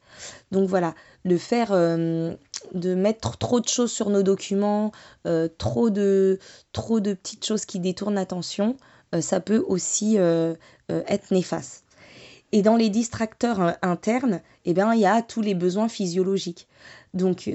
Donc 0.51 0.69
voilà. 0.69 0.95
Le 1.25 1.37
faire 1.37 1.73
de 2.73 2.95
mettre 2.95 3.37
trop 3.37 3.59
de 3.59 3.67
choses 3.67 3.91
sur 3.91 4.09
nos 4.09 4.23
documents, 4.23 4.91
euh, 5.27 5.47
trop, 5.57 5.89
de, 5.89 6.39
trop 6.73 6.99
de 6.99 7.13
petites 7.13 7.45
choses 7.45 7.65
qui 7.65 7.79
détournent 7.79 8.15
l'attention, 8.15 8.71
euh, 8.71 8.90
ça 9.19 9.39
peut 9.39 9.63
aussi 9.67 10.17
euh, 10.17 10.55
être 10.89 11.31
néfaste. 11.31 11.83
Et 12.53 12.61
dans 12.61 12.75
les 12.75 12.89
distracteurs 12.89 13.77
internes, 13.81 14.41
eh 14.65 14.73
bien, 14.73 14.93
il 14.93 14.99
y 14.99 15.05
a 15.05 15.21
tous 15.21 15.41
les 15.41 15.55
besoins 15.55 15.87
physiologiques. 15.87 16.67
Donc, 17.13 17.49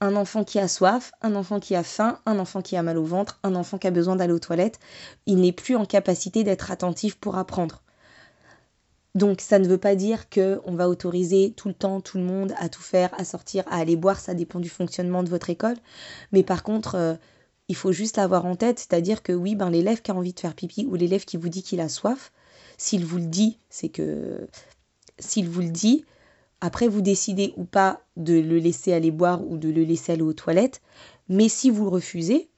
un 0.00 0.16
enfant 0.16 0.44
qui 0.44 0.58
a 0.58 0.68
soif, 0.68 1.12
un 1.22 1.34
enfant 1.34 1.58
qui 1.60 1.74
a 1.74 1.82
faim, 1.82 2.20
un 2.26 2.38
enfant 2.38 2.62
qui 2.62 2.76
a 2.76 2.82
mal 2.82 2.98
au 2.98 3.04
ventre, 3.04 3.38
un 3.42 3.54
enfant 3.54 3.78
qui 3.78 3.86
a 3.86 3.90
besoin 3.90 4.16
d'aller 4.16 4.32
aux 4.32 4.38
toilettes, 4.38 4.78
il 5.26 5.40
n'est 5.40 5.52
plus 5.52 5.76
en 5.76 5.86
capacité 5.86 6.44
d'être 6.44 6.70
attentif 6.70 7.16
pour 7.16 7.36
apprendre. 7.38 7.82
Donc 9.14 9.40
ça 9.40 9.58
ne 9.58 9.66
veut 9.66 9.78
pas 9.78 9.94
dire 9.94 10.28
qu'on 10.28 10.74
va 10.74 10.90
autoriser 10.90 11.54
tout 11.56 11.68
le 11.68 11.74
temps 11.74 12.02
tout 12.02 12.18
le 12.18 12.24
monde 12.24 12.52
à 12.58 12.68
tout 12.68 12.82
faire, 12.82 13.08
à 13.18 13.24
sortir, 13.24 13.64
à 13.68 13.78
aller 13.78 13.96
boire, 13.96 14.20
ça 14.20 14.34
dépend 14.34 14.60
du 14.60 14.68
fonctionnement 14.68 15.22
de 15.22 15.30
votre 15.30 15.48
école. 15.48 15.76
Mais 16.32 16.42
par 16.42 16.62
contre, 16.62 16.96
euh, 16.96 17.14
il 17.68 17.76
faut 17.76 17.92
juste 17.92 18.16
l'avoir 18.16 18.46
en 18.46 18.56
tête, 18.56 18.78
c'est-à-dire 18.78 19.22
que 19.22 19.32
oui, 19.32 19.54
ben, 19.54 19.70
l'élève 19.70 20.02
qui 20.02 20.10
a 20.10 20.14
envie 20.14 20.32
de 20.32 20.40
faire 20.40 20.54
pipi 20.54 20.86
ou 20.86 20.94
l'élève 20.94 21.24
qui 21.24 21.36
vous 21.36 21.48
dit 21.48 21.62
qu'il 21.62 21.80
a 21.80 21.88
soif, 21.88 22.32
s'il 22.78 23.04
vous 23.04 23.18
le 23.18 23.26
dit, 23.26 23.58
c'est 23.70 23.88
que 23.88 24.46
s'il 25.18 25.48
vous 25.48 25.62
le 25.62 25.70
dit, 25.70 26.04
après 26.60 26.88
vous 26.88 27.00
décidez 27.00 27.52
ou 27.56 27.64
pas 27.64 28.00
de 28.16 28.34
le 28.34 28.58
laisser 28.58 28.92
aller 28.92 29.10
boire 29.10 29.44
ou 29.46 29.56
de 29.56 29.68
le 29.68 29.82
laisser 29.82 30.12
aller 30.12 30.22
aux 30.22 30.32
toilettes, 30.32 30.80
mais 31.28 31.48
si 31.48 31.70
vous 31.70 31.84
le 31.84 31.90
refusez, 31.90 32.48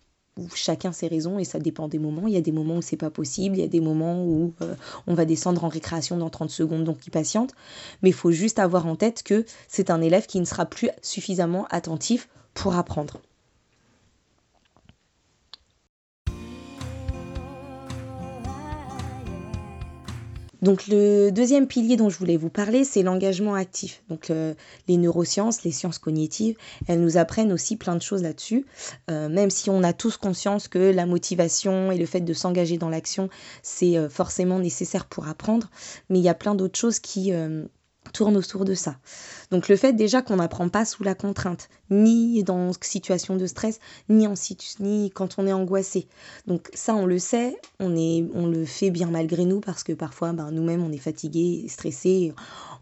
chacun 0.55 0.93
ses 0.93 1.09
raisons 1.09 1.38
et 1.38 1.45
ça 1.45 1.59
dépend 1.59 1.88
des 1.88 1.99
moments. 1.99 2.27
Il 2.27 2.35
y 2.35 2.37
a 2.37 2.43
des 2.43 2.53
moments 2.53 2.77
où 2.77 2.83
c'est 2.83 2.97
pas 2.97 3.11
possible, 3.11 3.57
il 3.57 3.61
y 3.61 3.65
a 3.65 3.69
des 3.69 3.81
moments 3.81 4.25
où 4.25 4.55
euh, 4.61 4.75
on 5.07 5.15
va 5.15 5.25
descendre 5.25 5.65
en 5.65 5.69
récréation 5.69 6.17
dans 6.17 6.31
30 6.31 6.50
secondes, 6.50 6.85
donc 6.85 7.07
il 7.07 7.11
patiente. 7.11 7.55
Mais 8.03 8.11
il 8.11 8.15
faut 8.15 8.31
juste 8.31 8.59
avoir 8.59 8.87
en 8.87 8.97
tête 8.97 9.23
que 9.23 9.45
c'est 9.67 9.91
un 9.91 10.00
élève 10.00 10.27
qui 10.27 10.38
ne 10.41 10.45
sera 10.45 10.67
plus 10.67 10.91
suffisamment 11.03 11.67
attentif 11.71 12.29
pour 12.55 12.77
apprendre. 12.77 13.21
Donc 20.62 20.88
le 20.88 21.31
deuxième 21.31 21.67
pilier 21.67 21.97
dont 21.97 22.09
je 22.09 22.19
voulais 22.19 22.37
vous 22.37 22.50
parler, 22.50 22.85
c'est 22.85 23.03
l'engagement 23.03 23.55
actif. 23.55 24.03
Donc 24.09 24.31
euh, 24.31 24.55
les 24.88 24.97
neurosciences, 24.97 25.62
les 25.62 25.71
sciences 25.71 25.99
cognitives, 25.99 26.57
elles 26.87 27.00
nous 27.00 27.17
apprennent 27.17 27.53
aussi 27.53 27.77
plein 27.77 27.95
de 27.95 28.03
choses 28.03 28.23
là-dessus. 28.23 28.67
Euh, 29.11 29.29
même 29.29 29.50
si 29.50 29.71
on 29.71 29.83
a 29.83 29.93
tous 29.93 30.17
conscience 30.17 30.69
que 30.69 30.79
la 30.79 31.07
motivation 31.07 31.93
et 31.93 31.99
le 31.99 32.07
fait 32.07 32.21
de 32.21 32.33
s'engager 32.33 32.77
dans 32.77 32.88
l'action, 32.88 33.29
c'est 33.62 33.97
euh, 33.97 34.09
forcément 34.09 34.59
nécessaire 34.59 35.07
pour 35.07 35.29
apprendre, 35.29 35.71
mais 36.09 36.19
il 36.19 36.25
y 36.25 36.29
a 36.29 36.35
plein 36.35 36.55
d'autres 36.55 36.79
choses 36.79 36.99
qui 36.99 37.33
tourne 38.12 38.37
autour 38.37 38.65
de 38.65 38.75
ça. 38.75 38.97
Donc 39.50 39.69
le 39.69 39.76
fait 39.76 39.95
déjà 39.95 40.21
qu'on 40.21 40.37
n'apprend 40.37 40.69
pas 40.69 40.85
sous 40.85 41.02
la 41.02 41.14
contrainte, 41.14 41.69
ni 41.90 42.43
dans 42.45 42.73
situation 42.81 43.37
de 43.37 43.47
stress, 43.47 43.81
ni, 44.09 44.26
en 44.26 44.35
ni 44.81 45.11
quand 45.11 45.37
on 45.38 45.47
est 45.47 45.52
angoissé. 45.52 46.07
Donc 46.47 46.69
ça 46.75 46.95
on 46.95 47.07
le 47.07 47.19
sait, 47.19 47.57
on, 47.81 47.97
est, 47.97 48.26
on 48.35 48.47
le 48.47 48.64
fait 48.67 48.90
bien 48.90 49.09
malgré 49.11 49.45
nous 49.45 49.61
parce 49.61 49.83
que 49.83 49.93
parfois 49.93 50.33
ben, 50.33 50.50
nous-mêmes 50.50 50.85
on 50.85 50.93
est 50.93 50.99
fatigué, 50.99 51.67
stressé, 51.69 52.35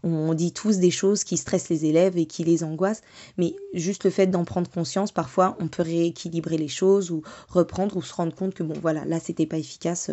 on 0.03 0.33
dit 0.33 0.51
tous 0.51 0.77
des 0.77 0.91
choses 0.91 1.23
qui 1.23 1.37
stressent 1.37 1.69
les 1.69 1.85
élèves 1.85 2.17
et 2.17 2.25
qui 2.25 2.43
les 2.43 2.63
angoissent, 2.63 3.01
mais 3.37 3.55
juste 3.73 4.03
le 4.03 4.09
fait 4.09 4.27
d'en 4.27 4.43
prendre 4.43 4.69
conscience, 4.69 5.11
parfois 5.11 5.55
on 5.59 5.67
peut 5.67 5.83
rééquilibrer 5.83 6.57
les 6.57 6.67
choses 6.67 7.11
ou 7.11 7.21
reprendre 7.47 7.95
ou 7.97 8.01
se 8.01 8.13
rendre 8.13 8.35
compte 8.35 8.53
que 8.53 8.63
bon 8.63 8.75
voilà, 8.81 9.05
là 9.05 9.19
c'était 9.19 9.45
pas 9.45 9.57
efficace, 9.57 10.11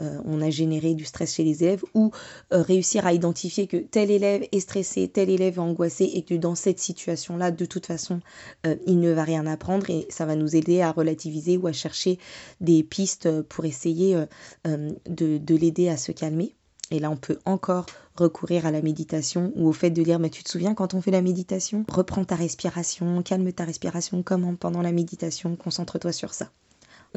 euh, 0.00 0.20
on 0.24 0.40
a 0.40 0.50
généré 0.50 0.94
du 0.94 1.04
stress 1.04 1.34
chez 1.34 1.44
les 1.44 1.64
élèves 1.64 1.84
ou 1.94 2.12
euh, 2.52 2.62
réussir 2.62 3.06
à 3.06 3.12
identifier 3.12 3.66
que 3.66 3.76
tel 3.76 4.10
élève 4.10 4.46
est 4.52 4.60
stressé, 4.60 5.08
tel 5.08 5.30
élève 5.30 5.56
est 5.56 5.60
angoissé 5.60 5.95
et 6.04 6.22
que 6.22 6.34
dans 6.34 6.54
cette 6.54 6.78
situation-là, 6.78 7.50
de 7.50 7.64
toute 7.64 7.86
façon, 7.86 8.20
euh, 8.66 8.76
il 8.86 9.00
ne 9.00 9.12
va 9.12 9.24
rien 9.24 9.46
apprendre 9.46 9.88
et 9.90 10.06
ça 10.10 10.26
va 10.26 10.36
nous 10.36 10.56
aider 10.56 10.80
à 10.80 10.92
relativiser 10.92 11.56
ou 11.56 11.66
à 11.66 11.72
chercher 11.72 12.18
des 12.60 12.82
pistes 12.82 13.42
pour 13.42 13.64
essayer 13.64 14.16
de 14.64 15.54
l'aider 15.54 15.88
à 15.88 15.96
se 15.96 16.12
calmer. 16.12 16.54
Et 16.90 17.00
là, 17.00 17.10
on 17.10 17.16
peut 17.16 17.38
encore 17.44 17.86
recourir 18.14 18.64
à 18.64 18.70
la 18.70 18.80
méditation 18.80 19.52
ou 19.56 19.68
au 19.68 19.72
fait 19.72 19.90
de 19.90 20.02
dire, 20.02 20.18
mais 20.18 20.30
tu 20.30 20.42
te 20.42 20.50
souviens 20.50 20.74
quand 20.74 20.94
on 20.94 21.00
fait 21.00 21.10
la 21.10 21.22
méditation? 21.22 21.84
Reprends 21.88 22.24
ta 22.24 22.36
respiration, 22.36 23.22
calme 23.22 23.52
ta 23.52 23.64
respiration, 23.64 24.22
comment 24.22 24.54
pendant 24.54 24.82
la 24.82 24.92
méditation, 24.92 25.56
concentre-toi 25.56 26.12
sur 26.12 26.32
ça. 26.32 26.50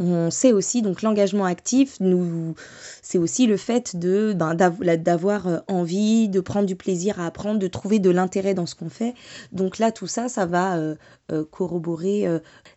On 0.01 0.31
sait 0.31 0.53
aussi, 0.53 0.81
donc 0.81 1.01
l'engagement 1.01 1.43
actif, 1.43 1.97
nous, 1.99 2.55
c'est 3.01 3.17
aussi 3.17 3.47
le 3.47 3.57
fait 3.57 3.97
de 3.97 4.33
ben, 4.33 4.55
d'avoir 4.55 5.47
euh, 5.47 5.57
envie, 5.67 6.29
de 6.29 6.39
prendre 6.39 6.65
du 6.65 6.77
plaisir 6.77 7.19
à 7.19 7.25
apprendre, 7.25 7.59
de 7.59 7.67
trouver 7.67 7.99
de 7.99 8.09
l'intérêt 8.09 8.53
dans 8.53 8.65
ce 8.65 8.75
qu'on 8.75 8.89
fait. 8.89 9.13
Donc 9.51 9.77
là, 9.77 9.91
tout 9.91 10.07
ça, 10.07 10.29
ça 10.29 10.45
va 10.45 10.77
euh, 10.77 10.95
euh, 11.33 11.43
corroborer 11.43 12.25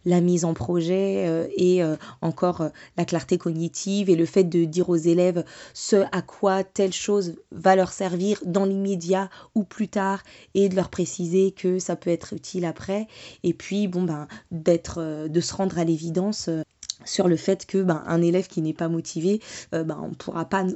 la 0.04 0.20
mise 0.20 0.44
en 0.44 0.52
projet 0.52 1.48
et 1.56 1.82
encore 2.20 2.68
la 2.96 3.04
clarté 3.04 3.38
cognitive 3.38 4.10
et 4.10 4.16
le 4.16 4.26
fait 4.26 4.44
de 4.44 4.64
dire 4.64 4.88
aux 4.88 4.96
élèves 4.96 5.44
ce 5.74 5.96
à 6.10 6.22
quoi 6.22 6.64
telle 6.64 6.92
chose 6.92 7.36
va 7.52 7.76
leur 7.76 7.92
servir 7.92 8.40
dans 8.44 8.64
l'immédiat 8.64 9.30
ou 9.54 9.62
plus 9.62 9.88
tard 9.88 10.22
et 10.54 10.68
de 10.68 10.74
leur 10.74 10.88
préciser 10.90 11.52
que 11.52 11.78
ça 11.78 11.96
peut 11.96 12.10
être 12.10 12.32
utile 12.32 12.64
après. 12.64 13.06
Et 13.42 13.54
puis, 13.54 13.86
bon, 13.86 14.02
ben, 14.02 14.26
d'être, 14.50 15.28
de 15.28 15.40
se 15.40 15.54
rendre 15.54 15.78
à 15.78 15.84
l'évidence 15.84 16.50
sur 17.04 17.28
le 17.28 17.36
fait 17.36 17.66
que 17.66 17.82
ben, 17.82 18.02
un 18.06 18.22
élève 18.22 18.46
qui 18.46 18.62
n'est 18.62 18.72
pas 18.72 18.88
motivé, 18.88 19.40
euh, 19.74 19.84
ben, 19.84 19.98
on 20.00 20.12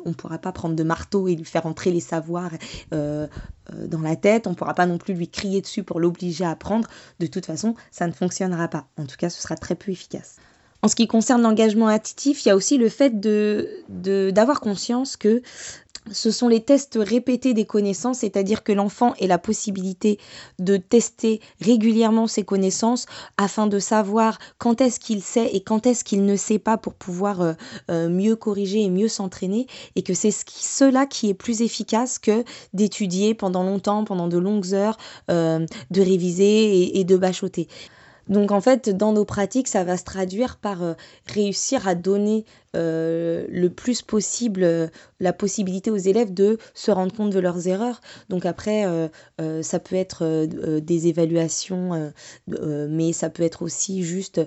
on 0.04 0.12
pourra 0.12 0.38
pas 0.38 0.52
prendre 0.52 0.74
de 0.74 0.82
marteau 0.82 1.28
et 1.28 1.34
lui 1.34 1.44
faire 1.44 1.66
entrer 1.66 1.90
les 1.90 2.00
savoirs 2.00 2.50
euh, 2.92 3.26
euh, 3.72 3.86
dans 3.86 4.00
la 4.00 4.16
tête, 4.16 4.46
on 4.46 4.54
pourra 4.54 4.74
pas 4.74 4.86
non 4.86 4.98
plus 4.98 5.14
lui 5.14 5.28
crier 5.28 5.60
dessus 5.60 5.82
pour 5.82 6.00
l'obliger 6.00 6.44
à 6.44 6.50
apprendre. 6.50 6.88
De 7.20 7.26
toute 7.26 7.46
façon, 7.46 7.74
ça 7.90 8.06
ne 8.06 8.12
fonctionnera 8.12 8.68
pas. 8.68 8.86
En 8.98 9.06
tout 9.06 9.16
cas, 9.16 9.30
ce 9.30 9.40
sera 9.40 9.56
très 9.56 9.74
peu 9.74 9.92
efficace. 9.92 10.36
En 10.82 10.88
ce 10.88 10.94
qui 10.94 11.08
concerne 11.08 11.42
l'engagement 11.42 11.88
actif, 11.88 12.44
il 12.44 12.48
y 12.48 12.50
a 12.52 12.56
aussi 12.56 12.76
le 12.76 12.88
fait 12.88 13.18
de 13.18 13.68
d'avoir 13.88 14.60
conscience 14.60 15.16
que 15.16 15.42
ce 16.12 16.30
sont 16.30 16.48
les 16.48 16.62
tests 16.62 16.98
répétés 17.00 17.54
des 17.54 17.64
connaissances, 17.64 18.18
c'est-à-dire 18.18 18.62
que 18.62 18.72
l'enfant 18.72 19.14
ait 19.18 19.26
la 19.26 19.38
possibilité 19.38 20.18
de 20.58 20.76
tester 20.76 21.40
régulièrement 21.60 22.26
ses 22.26 22.44
connaissances 22.44 23.06
afin 23.36 23.66
de 23.66 23.78
savoir 23.78 24.38
quand 24.58 24.80
est-ce 24.80 25.00
qu'il 25.00 25.22
sait 25.22 25.50
et 25.52 25.60
quand 25.60 25.86
est-ce 25.86 26.04
qu'il 26.04 26.24
ne 26.24 26.36
sait 26.36 26.58
pas 26.58 26.78
pour 26.78 26.94
pouvoir 26.94 27.40
euh, 27.40 27.52
euh, 27.90 28.08
mieux 28.08 28.36
corriger 28.36 28.82
et 28.82 28.90
mieux 28.90 29.08
s'entraîner, 29.08 29.66
et 29.96 30.02
que 30.02 30.14
c'est 30.14 30.30
cela 30.30 31.06
qui 31.06 31.28
est 31.28 31.34
plus 31.34 31.62
efficace 31.62 32.18
que 32.18 32.44
d'étudier 32.72 33.34
pendant 33.34 33.62
longtemps, 33.62 34.04
pendant 34.04 34.28
de 34.28 34.38
longues 34.38 34.74
heures, 34.74 34.96
euh, 35.30 35.66
de 35.90 36.00
réviser 36.00 36.82
et, 36.82 37.00
et 37.00 37.04
de 37.04 37.16
bachoter. 37.16 37.68
Donc 38.28 38.50
en 38.50 38.60
fait, 38.60 38.88
dans 38.88 39.12
nos 39.12 39.24
pratiques, 39.24 39.68
ça 39.68 39.84
va 39.84 39.96
se 39.96 40.04
traduire 40.04 40.56
par 40.56 40.82
euh, 40.82 40.94
réussir 41.26 41.86
à 41.86 41.94
donner 41.94 42.44
euh, 42.74 43.46
le 43.48 43.70
plus 43.70 44.02
possible 44.02 44.64
euh, 44.64 44.88
la 45.20 45.32
possibilité 45.32 45.90
aux 45.90 45.96
élèves 45.96 46.34
de 46.34 46.58
se 46.74 46.90
rendre 46.90 47.14
compte 47.14 47.30
de 47.30 47.38
leurs 47.38 47.68
erreurs. 47.68 48.00
Donc 48.28 48.44
après, 48.46 48.84
ça 49.62 49.78
peut 49.78 49.96
être 49.96 50.46
des 50.80 51.06
évaluations, 51.06 52.12
mais 52.46 53.12
ça 53.12 53.30
peut 53.30 53.42
être 53.42 53.62
aussi 53.62 54.02
juste 54.02 54.40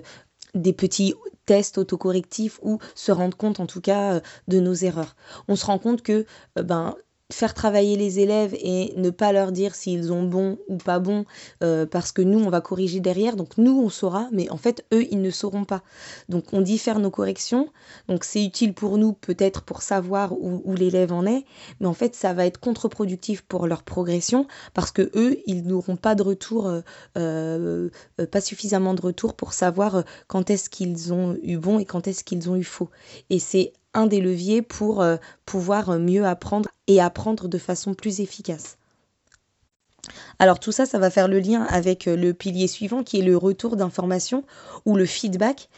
des 0.54 0.72
petits 0.72 1.14
tests 1.46 1.78
autocorrectifs 1.78 2.60
ou 2.62 2.78
se 2.94 3.12
rendre 3.12 3.36
compte 3.36 3.60
en 3.60 3.66
tout 3.66 3.80
cas 3.80 4.20
de 4.48 4.60
nos 4.60 4.74
erreurs. 4.74 5.16
On 5.48 5.56
se 5.56 5.66
rend 5.66 5.78
compte 5.78 6.02
que 6.02 6.24
ben 6.56 6.94
faire 7.32 7.54
travailler 7.54 7.96
les 7.96 8.20
élèves 8.20 8.54
et 8.54 8.92
ne 8.96 9.10
pas 9.10 9.32
leur 9.32 9.52
dire 9.52 9.74
s'ils 9.74 10.12
ont 10.12 10.22
bon 10.22 10.58
ou 10.68 10.76
pas 10.76 10.98
bon 10.98 11.24
euh, 11.62 11.86
parce 11.86 12.12
que 12.12 12.22
nous 12.22 12.38
on 12.38 12.50
va 12.50 12.60
corriger 12.60 13.00
derrière 13.00 13.36
donc 13.36 13.58
nous 13.58 13.80
on 13.80 13.88
saura 13.88 14.28
mais 14.32 14.50
en 14.50 14.56
fait 14.56 14.84
eux 14.92 15.06
ils 15.10 15.20
ne 15.20 15.30
sauront 15.30 15.64
pas. 15.64 15.82
Donc 16.28 16.52
on 16.52 16.60
diffère 16.60 16.98
nos 16.98 17.10
corrections. 17.10 17.68
Donc 18.08 18.24
c'est 18.24 18.44
utile 18.44 18.74
pour 18.74 18.98
nous 18.98 19.12
peut-être 19.12 19.62
pour 19.62 19.82
savoir 19.82 20.32
où, 20.32 20.74
l'élève 20.74 21.12
en 21.12 21.26
est 21.26 21.44
mais 21.80 21.86
en 21.86 21.94
fait 21.94 22.14
ça 22.14 22.32
va 22.32 22.46
être 22.46 22.60
contre-productif 22.60 23.42
pour 23.42 23.66
leur 23.66 23.82
progression 23.82 24.46
parce 24.74 24.90
que 24.90 25.10
eux 25.14 25.38
ils 25.46 25.62
n'auront 25.64 25.96
pas 25.96 26.14
de 26.14 26.22
retour 26.22 26.68
euh, 26.68 26.80
euh, 27.18 27.88
pas 28.30 28.40
suffisamment 28.40 28.94
de 28.94 29.00
retour 29.00 29.34
pour 29.34 29.52
savoir 29.52 30.04
quand 30.26 30.50
est-ce 30.50 30.70
qu'ils 30.70 31.12
ont 31.12 31.36
eu 31.42 31.56
bon 31.56 31.78
et 31.78 31.84
quand 31.84 32.06
est-ce 32.06 32.24
qu'ils 32.24 32.50
ont 32.50 32.56
eu 32.56 32.64
faux. 32.64 32.88
Et 33.28 33.38
c'est 33.38 33.72
un 33.94 34.06
des 34.06 34.20
leviers 34.20 34.62
pour 34.62 35.02
euh, 35.02 35.16
pouvoir 35.44 35.98
mieux 35.98 36.24
apprendre 36.24 36.68
et 36.86 37.00
apprendre 37.00 37.48
de 37.48 37.58
façon 37.58 37.94
plus 37.94 38.20
efficace. 38.20 38.76
Alors 40.38 40.58
tout 40.58 40.72
ça, 40.72 40.86
ça 40.86 40.98
va 40.98 41.10
faire 41.10 41.28
le 41.28 41.40
lien 41.40 41.62
avec 41.64 42.08
euh, 42.08 42.16
le 42.16 42.32
pilier 42.32 42.68
suivant 42.68 43.02
qui 43.02 43.18
est 43.18 43.24
le 43.24 43.36
retour 43.36 43.76
d'information 43.76 44.44
ou 44.86 44.96
le 44.96 45.06
feedback. 45.06 45.68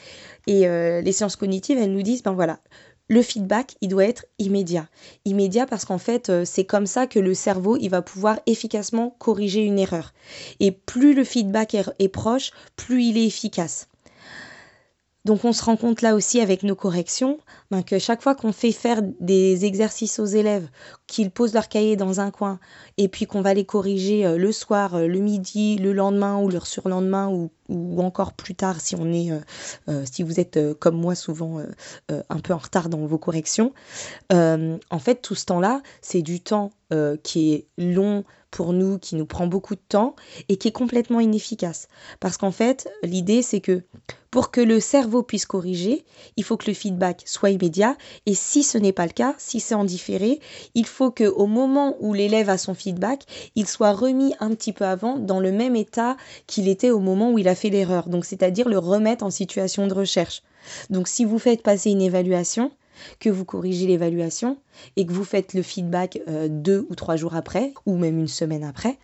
Et 0.46 0.66
euh, 0.68 1.00
les 1.00 1.12
sciences 1.12 1.36
cognitives, 1.36 1.78
elles 1.78 1.92
nous 1.92 2.02
disent, 2.02 2.22
ben 2.22 2.32
voilà, 2.32 2.60
le 3.08 3.22
feedback, 3.22 3.76
il 3.80 3.88
doit 3.88 4.04
être 4.04 4.24
immédiat. 4.38 4.88
Immédiat 5.24 5.66
parce 5.66 5.84
qu'en 5.84 5.98
fait, 5.98 6.44
c'est 6.44 6.64
comme 6.64 6.86
ça 6.86 7.06
que 7.06 7.18
le 7.18 7.34
cerveau, 7.34 7.76
il 7.76 7.88
va 7.88 8.00
pouvoir 8.00 8.40
efficacement 8.46 9.14
corriger 9.18 9.64
une 9.64 9.78
erreur. 9.78 10.14
Et 10.60 10.72
plus 10.72 11.12
le 11.12 11.24
feedback 11.24 11.76
est 11.98 12.08
proche, 12.08 12.52
plus 12.76 13.04
il 13.04 13.18
est 13.18 13.26
efficace. 13.26 13.88
Donc 15.24 15.44
on 15.44 15.52
se 15.52 15.62
rend 15.64 15.76
compte 15.76 16.02
là 16.02 16.16
aussi 16.16 16.40
avec 16.40 16.64
nos 16.64 16.74
corrections 16.74 17.38
ben, 17.70 17.84
que 17.84 18.00
chaque 18.00 18.22
fois 18.22 18.34
qu'on 18.34 18.52
fait 18.52 18.72
faire 18.72 19.02
des 19.20 19.64
exercices 19.64 20.18
aux 20.18 20.26
élèves, 20.26 20.68
qu'ils 21.06 21.30
posent 21.30 21.54
leur 21.54 21.68
cahier 21.68 21.94
dans 21.94 22.18
un 22.18 22.32
coin 22.32 22.58
et 22.98 23.06
puis 23.08 23.26
qu'on 23.26 23.40
va 23.40 23.54
les 23.54 23.64
corriger 23.64 24.26
euh, 24.26 24.36
le 24.36 24.50
soir, 24.50 24.96
euh, 24.96 25.06
le 25.06 25.20
midi, 25.20 25.76
le 25.76 25.92
lendemain 25.92 26.40
ou 26.40 26.48
le 26.48 26.58
surlendemain 26.58 27.28
ou, 27.28 27.50
ou 27.72 28.00
encore 28.00 28.32
plus 28.32 28.54
tard 28.54 28.80
si 28.80 28.94
on 28.94 29.12
est, 29.12 29.30
euh, 29.88 30.04
si 30.04 30.22
vous 30.22 30.38
êtes 30.40 30.58
comme 30.78 30.96
moi 30.96 31.14
souvent 31.14 31.60
un 32.08 32.38
peu 32.38 32.52
en 32.52 32.58
retard 32.58 32.88
dans 32.88 33.04
vos 33.06 33.18
corrections, 33.18 33.72
en 34.30 34.98
fait 34.98 35.22
tout 35.22 35.34
ce 35.34 35.46
temps-là 35.46 35.82
c'est 36.00 36.22
du 36.22 36.40
temps 36.40 36.72
qui 37.22 37.54
est 37.54 37.66
long 37.78 38.24
pour 38.52 38.72
nous, 38.74 38.98
qui 38.98 39.16
nous 39.16 39.26
prend 39.26 39.48
beaucoup 39.48 39.74
de 39.74 39.80
temps 39.88 40.14
et 40.48 40.56
qui 40.56 40.68
est 40.68 40.72
complètement 40.72 41.18
inefficace. 41.18 41.88
Parce 42.20 42.36
qu'en 42.36 42.52
fait, 42.52 42.88
l'idée, 43.02 43.42
c'est 43.42 43.60
que 43.60 43.82
pour 44.30 44.50
que 44.50 44.60
le 44.60 44.80
cerveau 44.80 45.22
puisse 45.22 45.44
corriger, 45.44 46.04
il 46.36 46.44
faut 46.44 46.56
que 46.56 46.66
le 46.66 46.74
feedback 46.74 47.22
soit 47.26 47.50
immédiat. 47.50 47.96
Et 48.24 48.34
si 48.34 48.62
ce 48.62 48.78
n'est 48.78 48.92
pas 48.92 49.06
le 49.06 49.12
cas, 49.12 49.34
si 49.36 49.60
c'est 49.60 49.74
en 49.74 49.84
différé, 49.84 50.40
il 50.74 50.86
faut 50.86 51.10
qu'au 51.10 51.46
moment 51.46 51.96
où 52.00 52.14
l'élève 52.14 52.48
a 52.48 52.56
son 52.56 52.74
feedback, 52.74 53.24
il 53.56 53.66
soit 53.66 53.92
remis 53.92 54.34
un 54.40 54.50
petit 54.54 54.72
peu 54.72 54.86
avant 54.86 55.18
dans 55.18 55.38
le 55.38 55.52
même 55.52 55.76
état 55.76 56.16
qu'il 56.46 56.68
était 56.68 56.90
au 56.90 57.00
moment 57.00 57.30
où 57.32 57.38
il 57.38 57.48
a 57.48 57.54
fait 57.54 57.61
l'erreur. 57.70 58.08
Donc, 58.08 58.24
c'est-à-dire 58.24 58.68
le 58.68 58.78
remettre 58.78 59.24
en 59.24 59.30
situation 59.30 59.86
de 59.86 59.94
recherche. 59.94 60.42
Donc, 60.90 61.08
si 61.08 61.24
vous 61.24 61.38
faites 61.38 61.62
passer 61.62 61.90
une 61.90 62.02
évaluation, 62.02 62.70
que 63.20 63.30
vous 63.30 63.44
corrigez 63.44 63.86
l'évaluation 63.86 64.58
et 64.96 65.06
que 65.06 65.12
vous 65.12 65.24
faites 65.24 65.54
le 65.54 65.62
feedback 65.62 66.20
euh, 66.28 66.48
deux 66.48 66.86
ou 66.88 66.94
trois 66.94 67.16
jours 67.16 67.34
après, 67.34 67.72
ou 67.86 67.96
même 67.96 68.18
une 68.18 68.28
semaine 68.28 68.64
après, 68.64 68.98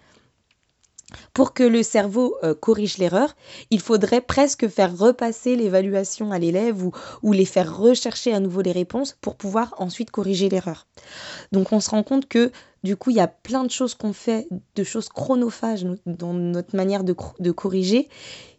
pour 1.33 1.55
que 1.55 1.63
le 1.63 1.83
cerveau 1.83 2.37
euh, 2.43 2.55
corrige 2.55 2.99
l'erreur, 2.99 3.35
il 3.71 3.81
faudrait 3.81 4.21
presque 4.21 4.69
faire 4.69 4.97
repasser 4.97 5.57
l'évaluation 5.57 6.33
à 6.33 6.39
l'élève 6.39 6.85
ou, 6.85 6.93
ou, 7.23 7.33
les 7.33 7.47
faire 7.47 7.79
rechercher 7.79 8.35
à 8.35 8.41
nouveau 8.41 8.61
les 8.61 8.73
réponses 8.73 9.17
pour 9.21 9.37
pouvoir 9.37 9.75
ensuite 9.79 10.11
corriger 10.11 10.49
l'erreur. 10.49 10.87
Donc 11.53 11.73
on 11.73 11.81
se 11.81 11.91
rend 11.91 12.03
compte 12.03 12.29
que 12.29 12.53
du 12.83 12.97
coup 12.97 13.11
il 13.11 13.17
y 13.17 13.21
a 13.21 13.29
plein 13.29 13.65
de 13.65 13.71
choses 13.71 13.95
qu'on 13.95 14.13
fait, 14.13 14.49
de 14.75 14.85
choses 14.85 15.09
chronophages 15.09 15.87
dans 16.07 16.33
notre 16.33 16.77
manière 16.77 17.05
de, 17.05 17.13
corriger 17.51 18.09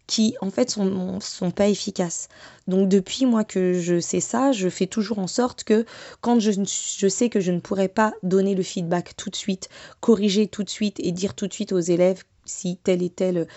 qui 0.08 0.36
en 0.42 0.50
fait 0.50 0.72
sont, 0.72 1.20
sont 1.20 1.52
pas 1.52 1.68
efficaces. 1.68 2.30
Donc 2.68 2.90
depuis 2.90 3.28
moi 3.28 3.44
que 3.44 3.74
je 3.74 4.00
sais 4.00 4.20
ça, 4.20 4.52
je 4.52 4.68
fais 4.68 4.88
toujours 4.88 5.20
en 5.20 5.28
sorte 5.28 5.64
que 5.64 5.86
quand 6.20 6.40
je, 6.40 6.52
je 6.52 7.08
sais 7.08 7.30
que 7.30 7.40
je 7.40 7.52
ne 7.52 7.60
pourrais 7.60 7.90
pas 7.90 8.14
donner 8.24 8.56
le 8.56 8.64
feedback 8.64 9.16
tout 9.16 9.30
de 9.30 9.36
suite, 9.36 9.70
corriger 10.00 10.48
tout 10.48 10.64
de 10.64 10.70
suite 10.70 11.00
et 11.00 11.12
dire 11.12 11.36
tout 11.36 11.48
de 11.48 11.54
suite 11.54 11.74
aux 11.74 11.80
élèves 11.80 12.24
si 12.46 12.78
telle 12.78 13.04
et 13.04 13.12
telle 13.12 13.48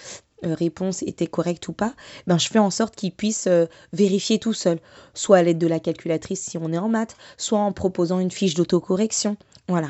réponse 0.42 1.02
était 1.02 1.26
correcte 1.26 1.68
ou 1.68 1.72
pas, 1.72 1.94
ben 2.26 2.38
je 2.38 2.48
fais 2.48 2.58
en 2.58 2.70
sorte 2.70 2.96
qu'ils 2.96 3.12
puissent 3.12 3.46
euh, 3.46 3.66
vérifier 3.92 4.38
tout 4.38 4.52
seul, 4.52 4.78
soit 5.14 5.38
à 5.38 5.42
l'aide 5.42 5.58
de 5.58 5.66
la 5.66 5.80
calculatrice 5.80 6.40
si 6.40 6.58
on 6.58 6.72
est 6.72 6.78
en 6.78 6.88
maths, 6.88 7.16
soit 7.36 7.58
en 7.58 7.72
proposant 7.72 8.18
une 8.18 8.30
fiche 8.30 8.54
d'autocorrection. 8.54 9.36
Voilà. 9.68 9.88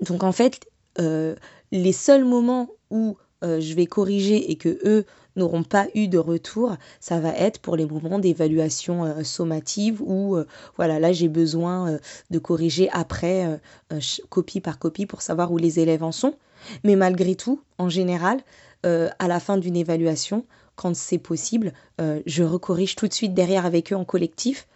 Donc 0.00 0.22
en 0.22 0.32
fait, 0.32 0.68
euh, 0.98 1.34
les 1.72 1.92
seuls 1.92 2.24
moments 2.24 2.68
où 2.90 3.16
je 3.42 3.74
vais 3.74 3.86
corriger 3.86 4.50
et 4.50 4.56
que 4.56 4.80
eux 4.84 5.06
n'auront 5.38 5.62
pas 5.62 5.86
eu 5.94 6.08
de 6.08 6.18
retour, 6.18 6.76
ça 7.00 7.18
va 7.20 7.30
être 7.30 7.60
pour 7.60 7.76
les 7.76 7.86
moments 7.86 8.18
d'évaluation 8.18 9.04
euh, 9.04 9.22
sommative 9.22 10.02
où 10.02 10.36
euh, 10.36 10.46
voilà, 10.76 10.98
là 10.98 11.12
j'ai 11.12 11.28
besoin 11.28 11.88
euh, 11.88 11.98
de 12.30 12.38
corriger 12.38 12.90
après 12.90 13.60
copie 14.28 14.60
par 14.60 14.78
copie 14.78 15.06
pour 15.06 15.22
savoir 15.22 15.52
où 15.52 15.56
les 15.56 15.80
élèves 15.80 16.02
en 16.02 16.12
sont. 16.12 16.34
Mais 16.84 16.96
malgré 16.96 17.36
tout, 17.36 17.62
en 17.78 17.88
général, 17.88 18.40
à 18.84 19.28
la 19.28 19.40
fin 19.40 19.58
d'une 19.58 19.76
évaluation, 19.76 20.44
quand 20.76 20.94
c'est 20.94 21.18
possible, 21.18 21.72
je 21.98 22.42
recorrige 22.42 22.94
tout 22.94 23.08
de 23.08 23.12
suite 23.12 23.34
derrière 23.34 23.66
avec 23.66 23.92
eux 23.92 23.96
en 23.96 24.04
collectif, 24.04 24.68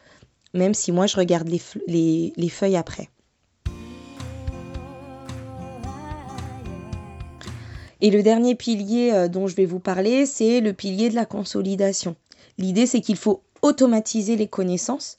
même 0.55 0.75
si 0.75 0.93
moi 0.93 1.07
je 1.07 1.17
regarde 1.17 1.49
les 1.49 2.49
feuilles 2.51 2.77
après. 2.77 3.09
Et 8.03 8.11
le 8.11 8.25
dernier 8.25 8.57
pilier 8.57 9.13
euh, 9.13 9.29
dont 9.29 9.47
je 9.47 9.55
vais 9.55 9.65
vous 9.65 9.79
parler, 9.79 10.27
c'est 10.27 10.61
le 10.61 10.73
pilier 10.73 11.09
de 11.09 11.15
la 11.15 11.25
consolidation. 11.25 12.17
L'idée, 12.59 12.85
c'est 12.85 13.01
qu'il 13.01 13.17
faut 13.17 13.45
automatiser 13.63 14.35
les 14.35 14.49
connaissances 14.49 15.19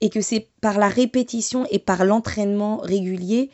et 0.00 0.08
que 0.08 0.20
c'est 0.20 0.48
par 0.60 0.78
la 0.78 0.88
répétition 0.88 1.66
et 1.72 1.80
par 1.80 2.04
l'entraînement 2.04 2.76
régulier 2.76 3.50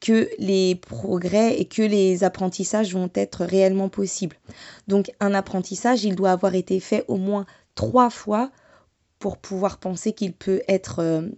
que 0.00 0.28
les 0.38 0.74
progrès 0.74 1.60
et 1.60 1.66
que 1.66 1.82
les 1.82 2.24
apprentissages 2.24 2.94
vont 2.94 3.10
être 3.14 3.44
réellement 3.44 3.88
possibles. 3.88 4.36
Donc 4.88 5.12
un 5.20 5.34
apprentissage, 5.34 6.04
il 6.04 6.16
doit 6.16 6.32
avoir 6.32 6.54
été 6.54 6.80
fait 6.80 7.04
au 7.08 7.16
moins 7.16 7.46
trois 7.74 8.10
fois 8.10 8.50
pour 9.18 9.36
pouvoir 9.36 9.78
penser 9.78 10.12
qu'il 10.12 10.32
peut 10.32 10.62
être 10.66 11.00
euh, 11.00 11.28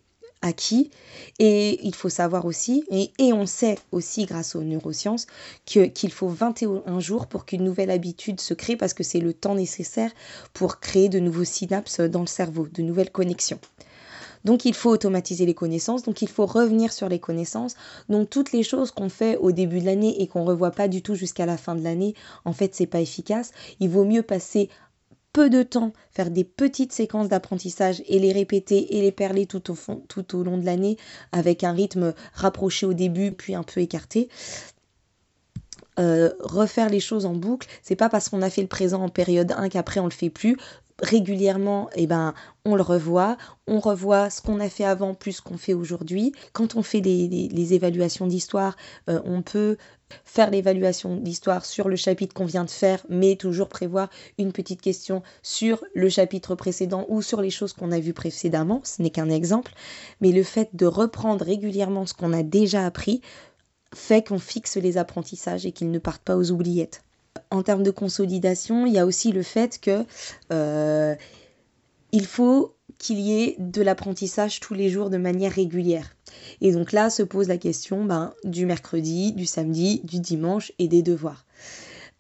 acquis. 0.43 0.91
Et 1.39 1.85
il 1.87 1.95
faut 1.95 2.09
savoir 2.09 2.45
aussi, 2.45 2.85
et, 2.91 3.33
on 3.33 3.47
sait 3.47 3.79
aussi 3.91 4.27
grâce 4.27 4.55
aux 4.55 4.63
neurosciences, 4.63 5.27
qu'il 5.65 6.13
faut 6.13 6.29
21 6.29 7.01
jours 7.01 7.27
pour 7.27 7.47
qu'une 7.47 7.65
nouvelle 7.65 7.91
habitude 7.91 8.41
se 8.41 8.55
crée 8.55 8.77
parce 8.77 8.95
que 8.95 9.05
c'est 9.05 9.21
le 9.21 9.33
temps 9.33 9.55
nécessaire 9.55 10.13
pour 10.53 10.81
créer 10.81 11.09
de 11.09 11.19
nouveaux 11.19 11.45
synapses 11.45 12.01
dans 12.01 12.21
le 12.21 12.27
cerveau, 12.27 12.67
de 12.67 12.83
nouvelles 12.83 13.11
connexions. 13.11 13.61
Donc 14.45 14.65
il 14.65 14.75
faut 14.75 14.91
automatiser 14.91 15.47
les 15.47 15.55
connaissances, 15.55 16.03
donc 16.03 16.23
il 16.23 16.29
faut 16.29 16.47
revenir 16.47 16.93
sur 16.93 17.09
les 17.09 17.19
connaissances. 17.19 17.75
Donc 18.09 18.31
toutes 18.31 18.53
les 18.53 18.63
choses 18.63 18.91
qu'on 18.91 19.09
fait 19.09 19.37
au 19.37 19.53
début 19.53 19.81
de 19.81 19.87
l'année 19.87 20.21
et 20.21 20.27
qu'on 20.27 20.45
revoit 20.45 20.73
pas 20.73 20.89
du 20.89 21.03
tout 21.03 21.15
jusqu'à 21.15 21.47
la 21.47 21.57
fin 21.57 21.75
de 21.75 21.83
l'année, 21.83 22.15
en 22.45 22.53
fait 22.53 22.75
c'est 22.75 22.87
pas 22.87 23.01
efficace. 23.01 23.53
Il 23.81 23.91
vaut 23.91 24.05
mieux 24.05 24.23
passer 24.23 24.69
peu 25.33 25.49
de 25.49 25.63
temps, 25.63 25.93
faire 26.11 26.31
des 26.31 26.45
petites 26.45 26.93
séquences 26.93 27.29
d'apprentissage 27.29 28.03
et 28.07 28.19
les 28.19 28.33
répéter 28.33 28.97
et 28.97 29.01
les 29.01 29.13
perler 29.13 29.47
tout 29.47 29.71
au, 29.71 29.75
fond, 29.75 30.03
tout 30.09 30.37
au 30.37 30.43
long 30.43 30.59
de 30.59 30.65
l'année 30.65 30.99
avec 31.33 31.65
un 31.65 31.73
rythme 31.73 32.13
rapproché 32.35 32.85
au 32.85 32.93
début 32.93 33.33
puis 33.33 33.55
un 33.55 33.63
peu 33.63 33.81
écarté. 33.81 34.29
Euh, 35.99 36.31
refaire 36.41 36.89
les 36.89 37.01
choses 37.01 37.27
en 37.27 37.35
boucle, 37.35 37.69
c'est 37.83 37.97
pas 37.97 38.09
parce 38.09 38.31
qu'on 38.31 38.41
a 38.41 38.49
fait 38.49 38.63
le 38.63 38.69
présent 38.69 39.03
en 39.03 39.09
période 39.11 39.53
1 39.53 39.69
qu'après 39.69 40.01
on 40.01 40.07
le 40.07 40.11
fait 40.11 40.31
plus. 40.31 40.57
Régulièrement, 41.01 41.89
eh 41.95 42.07
ben, 42.07 42.35
on 42.65 42.75
le 42.75 42.83
revoit, 42.83 43.37
on 43.67 43.81
revoit 43.81 44.31
ce 44.31 44.43
qu'on 44.43 44.61
a 44.61 44.69
fait 44.69 44.85
avant 44.85 45.15
plus 45.15 45.33
ce 45.33 45.43
qu'on 45.43 45.57
fait 45.57 45.75
aujourd'hui. 45.75 46.33
Quand 46.53 46.77
on 46.77 46.83
fait 46.83 47.01
les, 47.01 47.75
évaluations 47.75 48.27
d'histoire, 48.27 48.77
euh, 49.09 49.21
on 49.25 49.43
peut 49.43 49.77
faire 50.25 50.51
l'évaluation 50.51 51.17
d'histoire 51.17 51.65
sur 51.65 51.89
le 51.89 51.97
chapitre 51.97 52.35
qu'on 52.35 52.45
vient 52.45 52.65
de 52.65 52.71
faire, 52.71 53.05
mais 53.09 53.37
toujours 53.37 53.69
prévoir 53.69 54.11
une 54.39 54.53
petite 54.53 54.81
question 54.81 55.23
sur 55.43 55.85
le 55.95 56.09
chapitre 56.09 56.55
précédent 56.55 57.07
ou 57.09 57.23
sur 57.23 57.41
les 57.41 57.51
choses 57.51 57.73
qu'on 57.73 57.93
a 57.93 58.01
vues 58.01 58.13
précédemment. 58.13 58.81
Ce 58.85 59.03
n'est 59.03 59.11
qu'un 59.11 59.31
exemple, 59.31 59.73
mais 60.21 60.33
le 60.33 60.43
fait 60.43 60.71
de 60.75 60.87
reprendre 60.87 61.45
régulièrement 61.45 62.07
ce 62.07 62.15
qu'on 62.15 62.33
a 62.33 62.43
déjà 62.43 62.85
appris 62.85 63.23
fait 63.95 64.27
qu'on 64.27 64.39
fixe 64.39 64.77
les 64.77 64.97
apprentissages 64.97 65.67
et 65.67 65.73
qu'ils 65.73 65.91
ne 65.91 65.99
partent 65.99 66.23
pas 66.23 66.37
aux 66.37 66.51
oubliettes. 66.51 67.03
En 67.51 67.63
termes 67.63 67.83
de 67.83 67.91
consolidation, 67.91 68.87
il 68.87 68.93
y 68.93 68.99
a 68.99 69.07
aussi 69.07 69.33
le 69.33 69.43
fait 69.43 69.79
que 69.81 70.05
euh, 70.53 71.15
il 72.13 72.27
faut 72.27 72.75
qu'il 72.99 73.19
y 73.21 73.43
ait 73.43 73.57
de 73.59 73.83
l'apprentissage 73.83 74.61
tous 74.61 74.75
les 74.75 74.89
jours 74.89 75.11
de 75.11 75.17
manière 75.17 75.53
régulière. 75.53 76.15
Et 76.61 76.73
donc 76.73 76.93
là 76.93 77.11
se 77.11 77.23
pose 77.23 77.49
la 77.49 77.59
question 77.59 78.05
ben, 78.05 78.33
du 78.45 78.67
mercredi, 78.67 79.33
du 79.33 79.47
samedi, 79.47 80.01
du 80.05 80.21
dimanche 80.21 80.73
et 80.79 80.89
des 80.89 81.03
devoirs. 81.03 81.45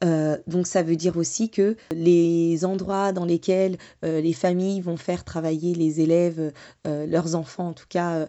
Euh, 0.03 0.37
donc 0.47 0.67
ça 0.67 0.83
veut 0.83 0.97
dire 0.97 1.17
aussi 1.17 1.51
que 1.51 1.77
les 1.93 2.65
endroits 2.65 3.13
dans 3.13 3.25
lesquels 3.25 3.77
euh, 4.05 4.21
les 4.21 4.33
familles 4.33 4.81
vont 4.81 4.97
faire 4.97 5.25
travailler 5.25 5.75
les 5.75 6.01
élèves, 6.01 6.53
euh, 6.87 7.07
leurs 7.07 7.35
enfants 7.35 7.69
en 7.69 7.73
tout 7.73 7.87
cas, 7.89 8.27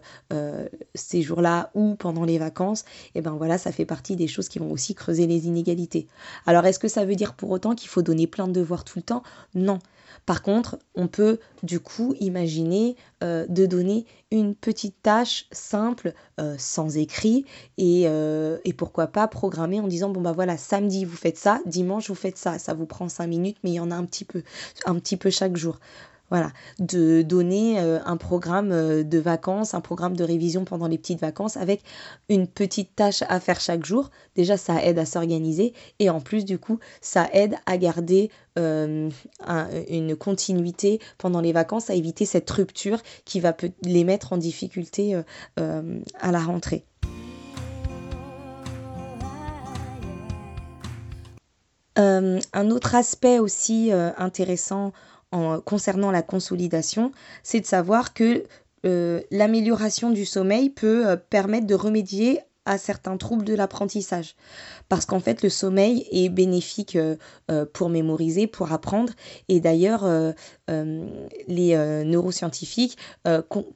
ces 0.94 1.22
jours-là 1.22 1.70
ou 1.74 1.94
pendant 1.94 2.24
les 2.24 2.38
vacances, 2.38 2.82
et 3.14 3.18
eh 3.18 3.20
ben 3.20 3.32
voilà, 3.32 3.58
ça 3.58 3.72
fait 3.72 3.84
partie 3.84 4.16
des 4.16 4.26
choses 4.26 4.48
qui 4.48 4.58
vont 4.58 4.70
aussi 4.70 4.94
creuser 4.94 5.26
les 5.26 5.46
inégalités. 5.46 6.06
Alors 6.46 6.64
est-ce 6.66 6.78
que 6.78 6.88
ça 6.88 7.04
veut 7.04 7.14
dire 7.14 7.34
pour 7.34 7.50
autant 7.50 7.74
qu'il 7.74 7.88
faut 7.88 8.02
donner 8.02 8.26
plein 8.26 8.48
de 8.48 8.52
devoirs 8.52 8.84
tout 8.84 8.98
le 8.98 9.02
temps? 9.02 9.22
Non. 9.54 9.78
Par 10.26 10.42
contre, 10.42 10.78
on 10.94 11.08
peut 11.08 11.38
du 11.62 11.80
coup 11.80 12.14
imaginer 12.20 12.96
euh, 13.22 13.46
de 13.48 13.66
donner 13.66 14.06
une 14.30 14.54
petite 14.54 15.02
tâche 15.02 15.46
simple, 15.52 16.14
euh, 16.40 16.56
sans 16.58 16.96
écrit, 16.96 17.44
euh, 17.80 18.58
et, 18.64 18.72
pourquoi 18.72 19.06
pas 19.06 19.28
programmer 19.28 19.80
en 19.80 19.86
disant 19.86 20.10
bon 20.10 20.20
bah 20.20 20.32
voilà, 20.32 20.56
samedi 20.56 21.04
vous 21.04 21.16
faites 21.16 21.38
ça, 21.38 21.60
dimanche 21.66 22.08
vous 22.08 22.14
faites 22.14 22.38
ça, 22.38 22.58
ça 22.58 22.74
vous 22.74 22.86
prend 22.86 23.08
cinq 23.08 23.26
minutes, 23.28 23.58
mais 23.62 23.70
il 23.70 23.74
y 23.74 23.80
en 23.80 23.90
a 23.90 23.94
un 23.94 24.04
petit 24.04 24.24
peu, 24.24 24.42
un 24.86 24.94
petit 24.96 25.16
peu 25.16 25.30
chaque 25.30 25.56
jour. 25.56 25.78
Voilà, 26.34 26.50
de 26.80 27.22
donner 27.22 27.78
euh, 27.78 28.00
un 28.06 28.16
programme 28.16 28.72
euh, 28.72 29.04
de 29.04 29.18
vacances, 29.18 29.72
un 29.72 29.80
programme 29.80 30.16
de 30.16 30.24
révision 30.24 30.64
pendant 30.64 30.88
les 30.88 30.98
petites 30.98 31.20
vacances 31.20 31.56
avec 31.56 31.80
une 32.28 32.48
petite 32.48 32.96
tâche 32.96 33.22
à 33.28 33.38
faire 33.38 33.60
chaque 33.60 33.84
jour. 33.84 34.10
Déjà, 34.34 34.56
ça 34.56 34.84
aide 34.84 34.98
à 34.98 35.06
s'organiser 35.06 35.74
et 36.00 36.10
en 36.10 36.20
plus, 36.20 36.44
du 36.44 36.58
coup, 36.58 36.80
ça 37.00 37.28
aide 37.32 37.54
à 37.66 37.78
garder 37.78 38.32
euh, 38.58 39.10
une 39.88 40.16
continuité 40.16 40.98
pendant 41.18 41.40
les 41.40 41.52
vacances, 41.52 41.88
à 41.88 41.94
éviter 41.94 42.24
cette 42.24 42.50
rupture 42.50 42.98
qui 43.24 43.38
va 43.38 43.56
les 43.84 44.02
mettre 44.02 44.32
en 44.32 44.36
difficulté 44.36 45.16
à 45.56 46.32
la 46.32 46.40
rentrée. 46.40 46.84
un 51.96 52.70
autre 52.72 52.96
aspect 52.96 53.38
aussi 53.38 53.92
intéressant 53.92 54.92
concernant 55.64 56.10
la 56.10 56.22
consolidation, 56.22 57.12
c'est 57.42 57.60
de 57.60 57.66
savoir 57.66 58.14
que 58.14 58.44
euh, 58.84 59.20
l'amélioration 59.30 60.10
du 60.10 60.24
sommeil 60.24 60.70
peut 60.70 61.06
euh, 61.08 61.16
permettre 61.16 61.66
de 61.66 61.74
remédier 61.74 62.40
à 62.66 62.78
certains 62.78 63.16
troubles 63.16 63.44
de 63.44 63.54
l'apprentissage. 63.54 64.36
Parce 64.88 65.06
qu'en 65.06 65.20
fait, 65.20 65.42
le 65.42 65.48
sommeil 65.48 66.06
est 66.10 66.28
bénéfique 66.28 66.96
euh, 66.96 67.16
euh, 67.50 67.66
pour 67.70 67.88
mémoriser, 67.88 68.46
pour 68.46 68.72
apprendre. 68.72 69.12
Et 69.48 69.60
d'ailleurs, 69.60 70.04
euh, 70.04 70.32
les 71.46 71.76
neuroscientifiques 72.04 72.96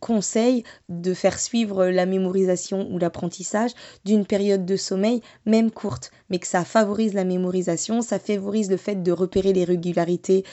conseillent 0.01 0.65
de 0.89 1.13
faire 1.13 1.39
suivre 1.39 1.87
la 1.87 2.07
mémorisation 2.07 2.89
ou 2.91 2.99
l'apprentissage 2.99 3.73
d'une 4.05 4.25
période 4.25 4.65
de 4.65 4.77
sommeil, 4.77 5.21
même 5.45 5.71
courte, 5.71 6.11
mais 6.31 6.39
que 6.39 6.47
ça 6.47 6.65
favorise 6.65 7.13
la 7.13 7.25
mémorisation, 7.25 8.01
ça 8.01 8.19
favorise 8.19 8.71
le 8.71 8.79
fait 8.79 9.03
de 9.03 9.13
repérer 9.13 9.53
les 9.53 9.65
régularités 9.65 10.45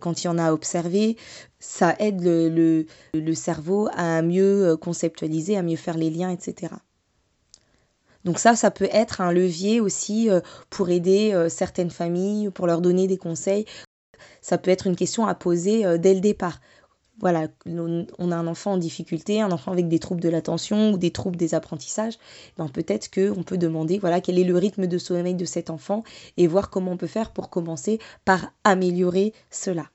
quand 0.00 0.22
il 0.22 0.26
y 0.26 0.28
en 0.28 0.38
a 0.38 0.52
à 0.52 0.56
ça 1.58 1.96
aide 1.98 2.22
le 2.22 3.34
cerveau 3.34 3.88
à 3.92 4.22
mieux 4.22 4.76
conceptualiser, 4.76 5.56
à 5.56 5.62
mieux 5.62 5.76
faire 5.76 5.96
les 5.96 6.10
liens, 6.10 6.30
etc. 6.30 6.74
Donc 8.24 8.38
ça, 8.38 8.54
ça 8.54 8.70
peut 8.70 8.88
être 8.92 9.20
un 9.20 9.32
levier 9.32 9.80
aussi 9.80 10.30
euh, 10.30 10.40
pour 10.68 10.90
aider 10.90 11.32
euh, 11.32 11.48
certaines 11.48 11.90
familles, 11.90 12.50
pour 12.50 12.66
leur 12.66 12.80
donner 12.80 13.06
des 13.06 13.16
conseils. 13.16 13.64
Ça 14.42 14.58
peut 14.58 14.70
être 14.70 14.86
une 14.86 14.96
question 14.96 15.26
à 15.26 15.34
poser 15.34 15.86
euh, 15.86 15.98
dès 15.98 16.14
le 16.14 16.20
départ. 16.20 16.60
Voilà, 17.20 17.48
on 17.66 18.32
a 18.32 18.36
un 18.36 18.46
enfant 18.46 18.72
en 18.72 18.76
difficulté, 18.78 19.42
un 19.42 19.52
enfant 19.52 19.72
avec 19.72 19.88
des 19.88 19.98
troubles 19.98 20.22
de 20.22 20.30
l'attention 20.30 20.92
ou 20.92 20.96
des 20.96 21.10
troubles 21.10 21.36
des 21.36 21.54
apprentissages, 21.54 22.14
ben 22.56 22.66
peut-être 22.70 23.10
qu'on 23.10 23.42
peut 23.42 23.58
demander 23.58 23.98
voilà 23.98 24.22
quel 24.22 24.38
est 24.38 24.44
le 24.44 24.56
rythme 24.56 24.86
de 24.86 24.96
sommeil 24.96 25.34
de 25.34 25.44
cet 25.44 25.68
enfant 25.68 26.02
et 26.38 26.46
voir 26.46 26.70
comment 26.70 26.92
on 26.92 26.96
peut 26.96 27.06
faire 27.06 27.34
pour 27.34 27.50
commencer 27.50 27.98
par 28.24 28.54
améliorer 28.64 29.34
cela. 29.50 29.90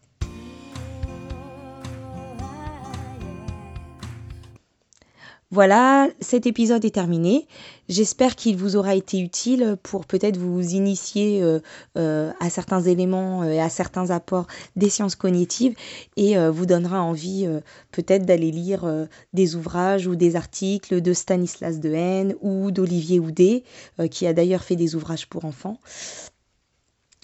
Voilà, 5.52 6.10
cet 6.22 6.48
épisode 6.48 6.84
est 6.86 6.96
terminé. 6.96 7.48
J'espère 7.88 8.36
qu'il 8.36 8.58
vous 8.58 8.78
aura 8.78 8.96
été 8.96 9.20
utile 9.20 9.78
pour 9.84 10.06
peut-être 10.06 10.38
vous 10.38 10.60
initier 10.74 11.44
euh, 11.44 11.60
euh, 11.98 12.32
à 12.40 12.50
certains 12.50 12.82
éléments 12.82 13.44
euh, 13.44 13.52
et 13.52 13.62
à 13.62 13.70
certains 13.70 14.10
apports 14.10 14.48
des 14.76 14.90
sciences 14.90 15.16
cognitives 15.16 15.76
et 16.18 16.36
vous 16.50 16.66
donnera 16.66 17.02
envie 17.02 17.48
peut-être 17.92 18.26
d'aller 18.26 18.52
lire 18.52 19.08
des 19.34 19.56
ouvrages 19.56 20.08
ou 20.08 20.16
des 20.16 20.36
articles 20.36 21.02
de 21.02 21.14
Stanislas 21.14 21.80
Dehaene 21.80 22.36
ou 22.42 22.72
d'Olivier 22.72 23.20
Houdet, 23.20 23.64
qui 24.10 24.26
a 24.26 24.34
d'ailleurs 24.34 24.64
fait 24.64 24.76
des 24.76 24.96
ouvrages 24.96 25.28
pour 25.28 25.46
enfants 25.46 25.80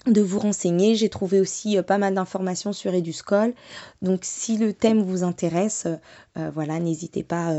de 0.06 0.20
vous 0.20 0.38
renseigner. 0.38 0.94
J'ai 0.94 1.08
trouvé 1.08 1.40
aussi 1.40 1.78
euh, 1.78 1.82
pas 1.82 1.98
mal 1.98 2.14
d'informations 2.14 2.72
sur 2.72 2.92
Eduscol. 2.94 3.54
Donc 4.00 4.20
si 4.22 4.56
le 4.56 4.72
thème 4.72 5.02
vous 5.02 5.22
intéresse, 5.22 5.86
euh, 6.38 6.50
voilà, 6.54 6.80
n'hésitez 6.80 7.22
pas 7.22 7.52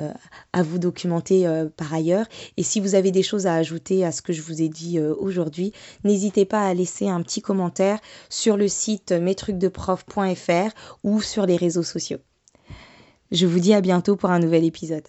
euh, 0.00 0.12
à 0.52 0.62
vous 0.62 0.78
documenter 0.78 1.46
par 1.76 1.92
ailleurs. 1.92 2.26
Et 2.56 2.62
si 2.62 2.80
vous 2.80 2.94
avez 2.94 3.10
des 3.10 3.22
choses 3.22 3.46
à 3.46 3.54
ajouter 3.54 4.04
à 4.04 4.12
ce 4.12 4.22
que 4.22 4.32
je 4.32 4.42
vous 4.42 4.62
ai 4.62 4.68
dit 4.68 5.00
aujourd'hui, 5.00 5.72
n'hésitez 6.04 6.44
pas 6.44 6.66
à 6.66 6.74
laisser 6.74 7.08
un 7.08 7.22
petit 7.22 7.42
commentaire 7.42 7.98
sur 8.28 8.56
le 8.56 8.68
site 8.68 9.12
mestrucsdeprof.fr 9.12 10.70
ou 11.02 11.20
sur 11.20 11.46
les 11.46 11.56
réseaux 11.56 11.82
sociaux. 11.82 12.18
Je 13.30 13.46
vous 13.46 13.60
dis 13.60 13.74
à 13.74 13.80
bientôt 13.80 14.16
pour 14.16 14.30
un 14.30 14.38
nouvel 14.38 14.64
épisode. 14.64 15.08